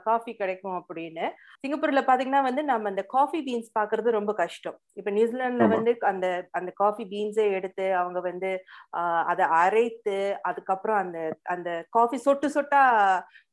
காஃபி 0.04 0.32
கிடைக்கும் 0.34 0.76
அப்படின்னு 0.76 1.24
சிங்கப்பூர்ல 1.62 2.00
பாத்தீங்கன்னா 2.06 2.40
வந்து 2.42 2.62
நம்ம 2.64 2.88
அந்த 2.88 3.02
காஃபி 3.10 3.38
பீன்ஸ் 3.42 3.68
பாக்குறது 3.74 4.14
ரொம்ப 4.14 4.32
கஷ்டம் 4.34 4.78
இப்ப 4.96 5.10
நியூசிலாந்துல. 5.10 5.66
வந்து 5.74 5.92
அந்த 6.10 6.26
அந்த 6.52 6.70
காஃபி 6.76 7.04
பீன்ஸை 7.10 7.46
எடுத்து 7.52 7.86
அவங்க 7.94 8.20
வந்து 8.20 8.50
ஆஹ் 8.98 9.24
அதை 9.32 9.46
அரைத்து 9.58 10.16
அதுக்கப்புறம் 10.48 11.00
அந்த 11.02 11.18
அந்த 11.54 11.68
காஃபி 11.92 12.18
சொட்டு 12.24 12.48
சொட்டா 12.48 12.82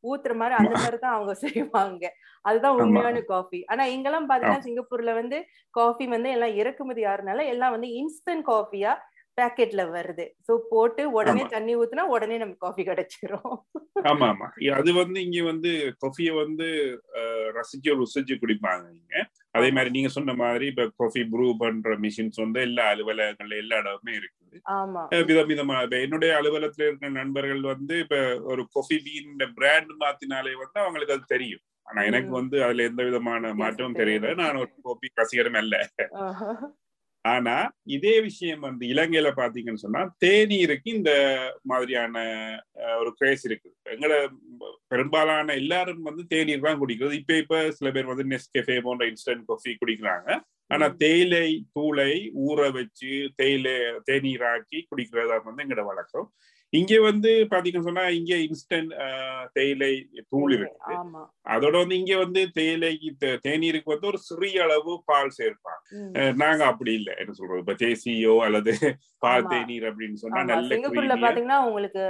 ஊத்துற 0.03 0.35
மாதிரி 0.35 0.55
அந்த 0.57 0.73
மாதிரி 0.75 0.99
தான் 0.99 1.15
அவங்க 1.15 1.33
செய்வாங்க 1.43 2.05
அதுதான். 2.45 2.77
உண்மையான 2.79 3.21
காஃபி 3.29 3.59
ஆனா 3.71 3.83
இங்கெல்லாம் 3.93 4.29
பாத்தீங்கன்னா 4.29 4.65
சிங்கப்பூர்ல 4.65 5.13
வந்து 5.15 5.37
காஃபி 5.73 6.07
வந்து 6.07 6.31
எல்லாம் 6.31 6.57
இறக்குமதி 6.57 7.05
ஆறுனால 7.11 7.45
எல்லாம் 7.49 7.75
வந்து 7.75 7.89
இன்ஸ்டன்ட் 7.99 8.45
காஃபியா 8.49 8.93
பேக்கெட்ல 9.37 9.83
வருது. 9.93 10.25
சோ 10.47 10.53
போட்டு 10.69 11.03
உடனே. 11.11 11.43
தண்ணி 11.53 11.73
ஊத்துனா 11.77 12.03
உடனே 12.13 12.37
நமக்கு 12.37 12.65
காஃபி 12.65 12.83
கிடைச்சிரும் 12.85 13.55
ஆமா 14.05 14.27
ஆமா. 14.31 14.47
அது 14.75 14.91
வந்து 14.93 15.19
இங்க 15.25 15.39
வந்து 15.45 15.71
காஃபியை 16.03 16.33
வந்து 16.41 16.67
ரசிச்சு 17.57 17.91
ருசிச்சு 17.99 18.35
குடிப்பாங்க 18.41 18.85
இங்க. 18.95 19.15
அதே 19.55 19.67
மாதிரி 19.71 19.89
நீங்க 19.91 20.09
சொன்ன 20.09 20.33
மாதிரி 20.35 20.65
இப்ப 20.67 20.85
காஃபி 20.97 21.21
ப்ரூ 21.25 21.47
பண்ற 21.57 21.97
மிஷின்ஸ் 21.99 22.39
வந்து 22.41 22.59
எல்லா 22.61 22.85
அலுவலகங்கள்ல 22.93 23.61
எல்லா 23.63 23.77
இடமுமே 23.83 24.15
இருக்குது. 24.15 24.57
அஹ் 25.11 25.25
விதவிதமா 25.29 25.77
இப்ப 25.85 25.97
என்னுடைய 25.99 26.31
அலுவலகத்துல 26.39 26.87
இருக்கிற 26.87 27.09
நண்பர்கள் 27.15 27.63
வந்து 27.71 27.97
இப்ப 27.99 28.17
ஒரு 28.49 28.63
காஃபி 28.75 28.97
பீன் 29.05 29.29
பிராண்ட் 29.57 29.93
மாத்தினாலே 30.03 30.53
வந்து 30.63 30.79
அவங்களுக்கு 30.83 31.15
அது 31.17 31.25
தெரியும். 31.27 31.63
ஆனா 31.87 32.01
எனக்கு. 32.03 32.31
வந்து 32.33 32.57
அதுல 32.65 32.87
எந்த 32.89 33.01
விதமான 33.03 33.53
மாற்றமும் 33.59 33.99
தெரியல. 34.01 34.29
நான் 34.41 34.59
ஒரு 34.61 34.71
காபி 34.85 35.09
ரசிகரும் 35.19 35.59
அல்ல. 35.61 35.75
ஆஹா. 36.23 36.51
ஆனா 37.25 37.53
இதே 37.87 38.21
விஷயம் 38.21 38.59
வந்து 38.59 38.87
இலங்கையில 38.87 39.29
பாத்தீங்கன்னு 39.35 39.73
சொன்னா 39.75 40.01
தேநீருக்கு 40.25 40.91
இந்த 40.93 41.11
மாதிரியான 41.63 42.15
ஒரு 42.99 43.11
கிரேஸ் 43.13 43.45
இருக்கு. 43.45 43.69
எங்கட 43.89 44.13
பெரும்பாலான 44.87 45.53
எல்லாரும் 45.53 46.01
வந்து 46.01 46.25
தேநீர் 46.27 46.61
தான் 46.61 46.79
குடிக்கிறது. 46.81 47.13
இப்ப 47.13 47.37
இப்ப 47.37 47.71
சில 47.71 47.91
பேர் 47.91 48.05
வந்து 48.05 48.27
நெஸ்கெஃபே 48.27 48.81
போன்ற 48.81 49.05
இன்ஸ்டன்ட் 49.05 49.45
காஃபி 49.45 49.77
குடிக்கிறாங்க. 49.79 50.29
ஆனா. 50.67 50.87
தேயிலை 50.97 51.45
தூளை 51.75 52.11
ஊற 52.47 52.71
வச்சு 52.73 53.11
தேயிலை 53.35 53.75
தேநீராக்கி 54.11 54.79
குடிக்கிறதா 54.89 55.43
வந்து 55.43 55.63
எங்கட 55.63 55.85
வழக்கம். 55.85 56.27
இங்க 56.75 56.93
வந்து 57.01 57.31
பாத்தீங்கன்னு 57.51 57.87
சொன்னா 57.87 58.03
இங்க 58.17 58.33
இன்ஸ்டன்ட் 58.45 58.91
தேயிலை 59.53 59.91
தூள் 60.29 60.53
இருக்கு. 60.57 60.93
ஆமா 60.95 61.21
அதோட 61.53 61.73
வந்து 61.81 61.95
இங்க 61.95 62.13
வந்து 62.17 62.41
தேயிலைக்கு 62.51 63.09
தேநீருக்கு 63.43 63.93
வந்து 63.93 64.07
ஒரு 64.07 64.19
சிறிய 64.27 64.63
அளவு 64.63 64.93
பால் 65.05 65.35
சேர்ப்பாங்க. 65.39 65.81
நாங்க 66.43 66.61
அப்படி 66.65 66.93
இல்ல. 66.93 67.09
என்ன 67.21 67.33
சொல்றது? 67.33 67.63
இப்ப 67.65 67.75
தேசியோ 67.85 68.35
அல்லது 68.39 68.73
பால். 69.19 69.47
தேநீர் 69.47 69.87
அப்படின்னு 69.91 70.23
சொன்னா 70.23 70.43
நல்ல 70.53 70.79
பாத்தீங்கன்னா 71.21 71.59
உங்களுக்கு 71.67 72.03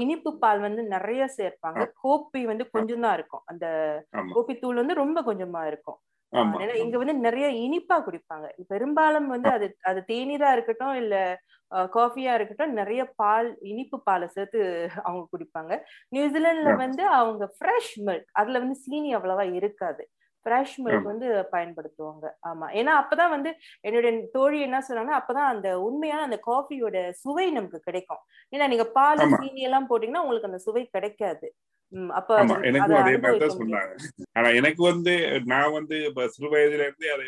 இனிப்பு 0.00 0.30
பால் 0.38 0.60
வந்து 0.60 0.82
நிறைய 0.94 1.22
சேர்ப்பாங்க. 1.36 1.82
கோப்பி 2.02 2.40
வந்து 2.44 2.64
கொஞ்சம் 2.70 3.04
தான் 3.06 3.14
இருக்கும். 3.14 3.44
அந்த 3.46 3.66
கோப்பி 4.34 4.54
தூள் 4.58 4.80
வந்து 4.82 4.94
ரொம்ப 4.94 5.18
கொஞ்சமா 5.22 5.62
இருக்கும். 5.66 5.98
ஏன்னா 6.60 6.74
இங்க 6.76 6.96
வந்து 6.98 7.14
நிறைய 7.18 7.46
இனிப்பா 7.60 7.96
குடிப்பாங்க. 8.00 8.46
பெரும்பாலும் 8.68 9.28
வந்து 9.28 9.48
அது 9.50 9.66
அது 9.84 10.00
தேநீரா 10.08 10.50
இருக்கட்டும் 10.52 10.94
இல்ல 10.94 11.16
காஃபியா 11.94 12.32
இருக்கட்டும் 12.34 12.74
நிறைய 12.74 13.02
பால் 13.16 13.48
இனிப்பு 13.64 13.98
பாலை 14.02 14.26
சேர்த்து 14.28 14.60
அவங்க 15.02 15.24
குடிப்பாங்க. 15.32 15.72
நியூசிலாந்துல. 16.12 16.72
வந்து 16.76 17.04
அவங்க 17.18 17.44
ஃப்ரெஷ் 17.56 17.94
மில்க் 18.06 18.28
அதுல 18.34 18.58
வந்து 18.58 18.76
சீனி 18.84 19.10
அவ்வளவா 19.16 19.46
இருக்காது. 19.54 20.04
Fresh 20.46 20.76
milk. 20.84 21.04
வந்து 21.04 21.26
பயன்படுத்துவாங்க. 21.52 22.26
ஆமா. 22.48 22.66
ஏன்னா 22.78 22.92
அப்பதான் 23.00 23.30
வந்து 23.30 23.50
என்னுடைய 23.84 24.12
தோழி 24.32 24.60
என்ன 24.60 24.78
சொன்னாங்க 24.88 25.14
அப்பதான் 25.20 25.50
அந்த 25.52 25.68
உண்மையான 25.82 26.22
அந்த 26.22 26.38
காஃபியோட 26.46 26.96
சுவை 27.20 27.46
நமக்கு 27.50 27.80
கிடைக்கும். 27.82 28.22
ஏன்னா 28.52 28.68
நீங்க 28.68 28.86
பால். 28.98 29.24
சீனி 29.36 29.62
எல்லாம் 29.62 29.88
போட்டீங்கன்னா 29.90 30.24
உங்களுக்கு 30.24 30.50
அந்த 30.50 30.62
சுவை 30.66 30.84
கிடைக்காது. 30.88 31.48
எனக்கும் 32.68 32.98
அதை 33.00 33.12
மாதிரி 33.24 33.38
தான். 33.42 33.56
சொன்னாங்க. 33.58 33.92
ஆனா 34.36 34.48
எனக்கு 34.58 34.82
வந்து 34.82 35.14
நான் 35.52 35.74
வந்து 35.76 35.96
இப்ப 36.08 36.26
சிறு 36.34 36.48
வயதுல 36.52 36.86
இருந்தே 36.86 37.10
அதை 37.16 37.26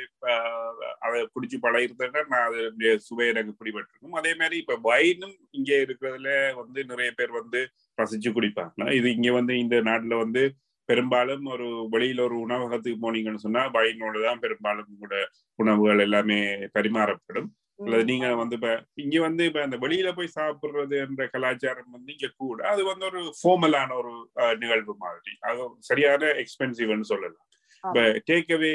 அதை 1.07 1.19
குடிச்சு 1.35 1.59
பழகிருந்தேன்னா 1.65 2.23
நான் 2.33 2.47
அதனுடைய 2.49 2.93
சுவை 3.07 3.27
எனக்கு 3.33 3.59
பிடிபட்டிருக்கும். 3.61 4.19
அதே 4.21 4.33
மாதிரி 4.41 4.59
இப்ப 4.63 4.79
வைனும் 4.89 5.37
இங்க 5.51 5.73
இருக்கிறதுல 5.85 6.31
வந்து 6.61 6.81
நிறைய 6.93 7.11
பேர் 7.19 7.39
வந்து 7.41 7.63
ரசிச்சு 7.99 8.31
குடிப்பாங்க. 8.31 8.91
இது 9.01 9.09
இங்க 9.17 9.33
வந்து 9.33 9.57
இந்த 9.59 9.79
நாட்டுல 9.91 10.19
வந்து 10.25 10.45
பெரும்பாலும் 10.89 11.45
ஒரு 11.53 11.67
வெளியில 11.93 12.23
ஒரு 12.29 12.37
உணவகத்துக்கு 12.39 12.99
போனீங்கன்னு 13.05 13.45
சொன்னா 13.45 13.63
வைனோட 13.77 14.17
தான் 14.25 14.43
பெரும்பாலும் 14.43 14.99
கூட 15.05 15.15
உணவுகள் 15.59 16.05
எல்லாமே 16.07 16.39
பரிமாறப்படும். 16.77 17.49
அல்லது 17.79 18.05
நீங்க. 18.05 18.27
வந்து 18.37 18.57
இப்ப 18.59 18.71
இங்க 19.05 19.17
வந்து 19.21 19.43
இப்ப 19.45 19.61
அந்த 19.63 19.77
வெளியில 19.79 20.11
போய் 20.15 20.37
சாப்பிடுறது 20.37 20.97
என்ற 21.05 21.23
கலாச்சாரம் 21.29 21.91
வந்து 21.91 22.13
இங்க 22.13 22.29
கூட 22.37 22.59
அது 22.69 22.83
வந்து 22.85 23.07
ஒரு 23.07 23.23
ஃபார்மலான 23.41 23.91
ஒரு 23.95 24.13
நிகழ்வு 24.59 24.95
மாதிரி. 24.99 25.35
அது 25.43 25.61
சரியான 25.83 26.33
எக்ஸ்பென்சிவ்னு 26.43 27.11
சொல்லலாம். 27.13 27.45
இப்ப 27.85 28.01
டேக்அவே 28.31 28.75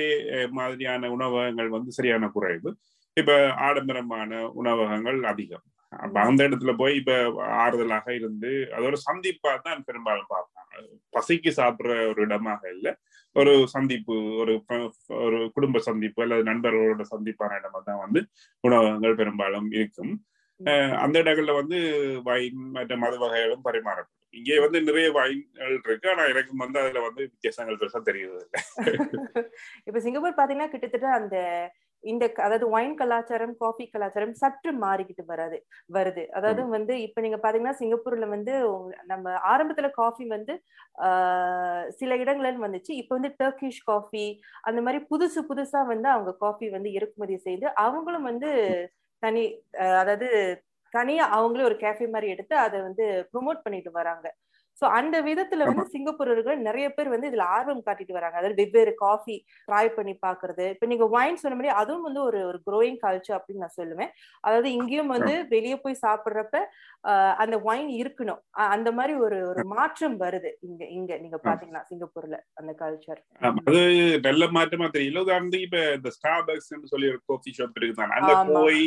மாதிரியான 0.51 1.11
உணவகங்கள் 1.11 1.69
வந்து 1.69 1.91
சரியான 1.91 2.29
குறைவு. 2.29 2.71
இப்ப 3.17 3.33
ஆடம்பரமான 3.67 4.31
உணவகங்கள் 4.53 5.19
அதிகம். 5.25 5.65
அந்த 6.23 6.41
இடத்துல 6.47 6.71
போய் 6.75 6.93
இப்ப 6.95 7.13
ஆறுதலாக 7.61 8.07
இருந்து 8.15 8.51
அதோட 8.75 8.95
சந்திப்பா 9.07 9.51
தான் 9.61 9.85
பெரும்பாலும் 9.87 10.31
பார்ப்பாங்க. 10.33 10.73
பசிக்கு 11.13 11.51
சாப்பிடுற 11.57 11.93
ஒரு 12.09 12.21
இடமாக 12.21 12.61
இல்லை. 12.69 12.91
ஒரு 13.35 13.53
சந்திப்பு 13.67 14.15
ஒரு 14.41 14.53
ஒரு 15.19 15.39
குடும்ப 15.55 15.79
சந்திப்பு 15.87 16.23
அல்லது 16.25 16.43
நண்பர்களோட 16.51 17.03
சந்திப்பான 17.13 17.57
இடமா 17.61 17.81
தான் 17.83 18.03
வந்து 18.05 18.21
உணவகங்கள் 18.63 19.19
பெரும்பாலும் 19.21 19.69
இருக்கும். 19.77 20.13
அஹ் 20.61 20.95
அந்த 21.03 21.15
இடங்கள்ல 21.23 21.53
வந்து 21.59 21.77
வைன் 22.25 22.61
மற்ற 22.75 22.95
மது 22.97 23.17
வகைகளும் 23.23 23.65
பரிமாறப்படும். 23.67 24.15
இங்கே 24.33 24.57
வந்து 24.59 24.79
நிறைய 24.87 25.07
வைன்கள் 25.15 25.75
இருக்கு. 25.85 26.09
ஆனா 26.13 26.23
எனக்கு 26.33 26.53
வந்து 26.63 26.79
அதுல 26.81 27.03
வந்து 27.07 27.21
வித்தியாசங்கள் 27.27 27.79
பெருசா 27.81 28.01
தெரியுது 28.09 28.39
இல்லை 28.39 28.59
இப்ப 29.87 29.99
சிங்கப்பூர் 29.99 30.39
பாத்தீங்கன்னா 30.39 30.71
கிட்டத்தட்ட 30.73 31.07
அந்த 31.19 31.37
இந்த 32.03 32.25
அதாவது 32.37 32.65
ஒயின் 32.71 32.95
கலாச்சாரம் 32.95 33.55
காஃபி 33.59 33.85
கலாச்சாரம் 33.89 34.35
சற்று 34.35 34.71
மாறிக்கிட்டு 34.83 35.23
வராது 35.25 35.57
வருது. 35.89 36.23
அதாவது 36.37 36.61
வந்து 36.69 36.93
இப்ப 37.05 37.21
நீங்க 37.21 37.37
பாத்தீங்கன்னா 37.37 37.79
சிங்கப்பூர்ல 37.79 38.27
வந்து 38.29 38.53
நம்ம 39.07 39.25
ஆரம்பத்துல 39.51 39.89
காஃபி 39.97 40.25
வந்து 40.29 40.53
சில 41.99 42.15
இடங்கள்ல 42.15 42.51
வந்துச்சு. 42.65 42.91
இப்ப 43.01 43.11
வந்து 43.17 43.31
டர்க்கிஷ் 43.39 43.81
காஃபி 43.85 44.25
அந்த 44.63 44.79
மாதிரி 44.81 45.01
புதுசு 45.11 45.41
புதுசா 45.49 45.81
வந்து 45.87 46.09
அவங்க 46.09 46.33
காஃபி 46.39 46.69
வந்து 46.69 46.91
இறக்குமதி 46.93 47.37
செய்து 47.47 47.67
அவங்களும் 47.83 48.29
வந்து 48.31 48.51
தனி 49.23 49.43
அதாவது 50.01 50.27
தனியா 50.93 51.25
அவங்களே 51.35 51.65
ஒரு 51.65 51.77
கேஃபே 51.81 52.07
மாதிரி 52.11 52.27
எடுத்து 52.31 52.55
அதை 52.61 52.77
வந்து 52.81 53.05
ப்ரொமோட் 53.33 53.63
பண்ணிட்டு 53.65 53.91
வராங்க. 53.97 54.27
சோ 54.81 54.85
அந்த 54.97 55.15
விதத்துல 55.27 55.65
வந்து 55.69 55.85
சிங்கப்பூரர்கள் 55.93 56.57
நிறைய 56.67 56.87
பேர் 56.95 57.13
வந்து 57.13 57.29
இதுல 57.31 57.45
ஆர்வம் 57.55 57.85
காட்டிட்டு 57.87 58.17
வராங்க. 58.17 58.37
அதாவது 58.39 58.59
வெவ்வேறு 58.61 58.93
காஃபி 59.03 59.35
ட்ரை 59.67 59.85
பண்ணி 59.97 60.13
பாக்குறது 60.25 60.65
இப்ப 60.75 60.87
நீங்க 60.91 61.07
வைன் 61.15 61.41
சொன்ன 61.41 61.57
மாதிரி 61.59 61.73
அதுவும் 61.81 62.07
வந்து 62.07 62.21
ஒரு 62.27 62.39
ஒரு 62.49 62.59
க்ரோயிங் 62.67 62.99
கல்ச்சர் 63.03 63.37
அப்படின்னு 63.37 63.63
நான் 63.65 63.77
சொல்லுவேன். 63.79 64.11
அதாவது 64.43 64.69
இங்கேயும் 64.77 65.13
வந்து 65.15 65.33
வெளியே 65.55 65.77
போய் 65.85 66.03
சாப்பிடுறப்ப 66.05 66.55
அந்த 67.43 67.55
வைன் 67.67 67.91
இருக்கணும். 67.99 68.41
அந்த 68.75 68.89
மாதிரி 68.97 69.13
ஒரு 69.25 69.37
ஒரு 69.51 69.61
மாற்றம் 69.73 70.17
வருது. 70.23 70.49
இங்க 70.67 70.83
இங்க 70.97 71.11
நீங்க 71.23 71.37
பாத்தீங்கன்னா 71.45 71.83
சிங்கப்பூர்ல 71.89 72.37
அந்த 72.59 72.71
கல்ச்சர் 72.81 73.21
அது 73.69 73.83
நல்ல 74.27 74.43
மாற்றமா 74.57 74.87
தெரியல 74.95 75.23
உதாரணத்துக்கு 75.25 75.67
இப்ப 75.67 75.81
இந்த 75.97 76.11
ஸ்டார்பக்ஸ் 76.17 76.71
சொல்லி 76.93 77.07
ஒரு 77.13 77.21
காஃபி 77.31 77.51
ஷாப் 77.57 77.77
இருக்குதான் 77.79 78.15
அங்க 78.17 78.33
போய் 78.57 78.83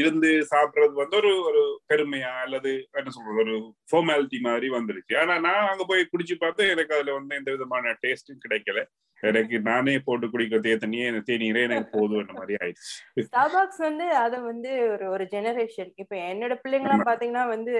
இருந்து 0.00 0.30
சாப்பிடுறது 0.52 0.94
வந்து 1.02 1.16
ஒரு 1.22 1.32
ஒரு 1.48 1.62
பெருமையா 1.92 2.32
அல்லது 2.44 2.70
என்ன 2.98 3.14
சொல்றது? 3.16 3.40
ஒரு 3.44 3.54
ஃபார்மாலிட்டி 3.90 4.40
மாதிரி 4.48 4.68
வந்துருச்சு. 4.76 5.14
ஆனா 5.22 5.33
நான் 5.38 5.68
அங்க 5.68 5.84
போய் 5.84 6.08
குடிச்சு 6.12 6.34
பார்த்து 6.38 6.68
எனக்கு 6.68 6.94
அதுல 6.94 7.12
வந்து 7.12 7.34
எந்த 7.34 7.50
விதமான 7.50 7.96
டேஸ்டும் 8.02 8.42
கிடைக்கல. 8.48 8.82
எனக்கு 9.22 9.60
நானே 9.60 9.98
போட்டு 9.98 10.26
குடிக்கிறதே 10.26 10.76
தண்ணியே 10.76 11.22
தேநீரே 11.28 11.62
எனக்கு 11.62 11.90
போதும் 11.90 12.32
மாதிரி 12.34 12.54
ஆயிடுச்சு. 12.54 13.22
ஸ்டார்பாக்ஸ் 13.22 13.78
வந்து 13.78 14.14
அத 14.14 14.38
வந்து 14.38 14.90
ஒரு 14.90 15.08
ஒரு 15.08 15.24
ஜெனரேஷன் 15.24 15.92
இப்ப 15.94 16.16
என்னோட 16.16 16.56
பிள்ளைங்கலாம் 16.64 17.06
பாத்தீங்கன்னா 17.06 17.48
வந்து 17.48 17.74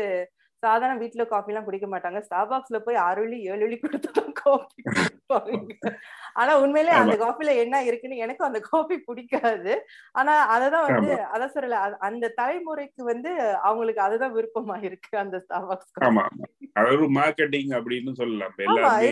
சாதாரண 0.64 0.96
வீட்டுல 1.00 1.24
காஃபி 1.32 1.52
எல்லாம் 1.52 1.66
குடிக்க 1.66 1.86
மாட்டாங்க. 1.86 2.20
ஸ்டார்பாக்ஸ்ல 2.26 2.78
போய் 2.86 3.02
ஆறு 3.06 3.22
வழி 3.24 3.38
ஏழு 3.52 3.64
வழி 3.64 3.78
கொடுத்துதான் 3.78 4.32
காஃபி 4.42 4.82
ஆனா 6.40 6.52
உண்மையிலே 6.62 6.92
அந்த 7.00 7.14
காஃபில 7.22 7.50
என்ன 7.62 7.82
இருக்குன்னு 7.88 8.22
எனக்கும் 8.24 8.48
அந்த 8.48 8.60
காஃபி 8.70 8.96
பிடிக்காது. 9.08 9.74
ஆனா 10.12 10.32
அததான் 10.54 10.88
வந்து 10.88 11.12
அத 11.34 11.50
சொல்லல. 11.54 11.78
அந்த 12.08 12.32
தலைமுறைக்கு 12.40 13.02
வந்து 13.12 13.30
அவங்களுக்கு 13.68 14.02
அதுதான் 14.06 14.36
விருப்பமா 14.36 14.76
இருக்கு 14.88 15.12
அந்த 15.24 15.38
ஸ்டார்பாக்ஸ் 15.44 16.04
ஆமா 16.08 16.24
அதாவது 16.76 17.06
மார்க்கெட்டிங் 17.18 17.72
அப்படின்னு 17.78 18.12
சொல்லலாம். 18.20 18.54
எல்லாமே 18.66 19.10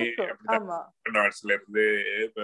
மெக்டானல்ட்ஸ்ல 1.05 1.55
இருந்து 1.57 1.85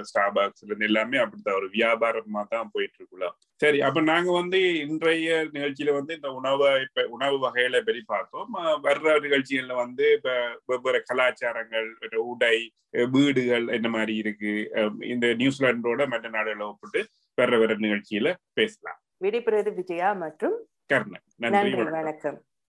ஸ்டார்பாக்ஸ்ல 0.09 0.69
இருந்து 0.69 0.89
எல்லாமே 0.89 1.19
அப்படித்தான். 1.23 1.59
ஒரு 1.61 1.69
வியாபாரமா 1.77 2.43
தான் 2.55 2.71
போயிட்டு 2.73 2.99
இருக்கலாம் 3.01 3.35
சரி 3.61 3.79
அப்ப 3.87 4.01
நாங்க 4.11 4.31
வந்து 4.41 4.59
இன்றைய 4.85 5.29
நிகழ்ச்சியில 5.55 5.93
வந்து 5.99 6.13
இந்த 6.19 6.29
உணவை 6.39 6.71
இப்ப 6.87 7.05
உணவு 7.17 7.37
வகைகளை 7.45 7.81
பற்றி 7.83 8.03
பார்த்தோம். 8.15 8.51
வர்ற 8.87 9.15
நிகழ்ச்சிகள்ல 9.27 9.77
வந்து 9.85 10.05
இப்ப 10.17 10.31
வெவ்வேறு 10.71 11.01
கலாச்சாரங்கள் 11.11 11.89
உடை 12.33 12.57
வீடுகள் 13.15 13.67
என்ன 13.77 13.89
மாதிரி 13.97 14.15
இருக்கு 14.23 14.53
இந்த 15.13 15.27
நியூசிலாண்டோட 15.43 16.03
மற்ற 16.13 16.29
நாடுகளை 16.37 16.67
ஒப்பிட்டு 16.67 17.03
வர்ற 17.39 17.59
வர 17.63 17.75
நிகழ்ச்சியில 17.87 18.29
பேசலாம். 18.59 19.01
விடைபெறுவது 19.25 19.71
விஜயா 19.79 20.11
மற்றும் 20.25 20.57
கர்ணன். 20.93 21.25
நன்றி 21.45 21.73
வணக்கம். 21.79 22.39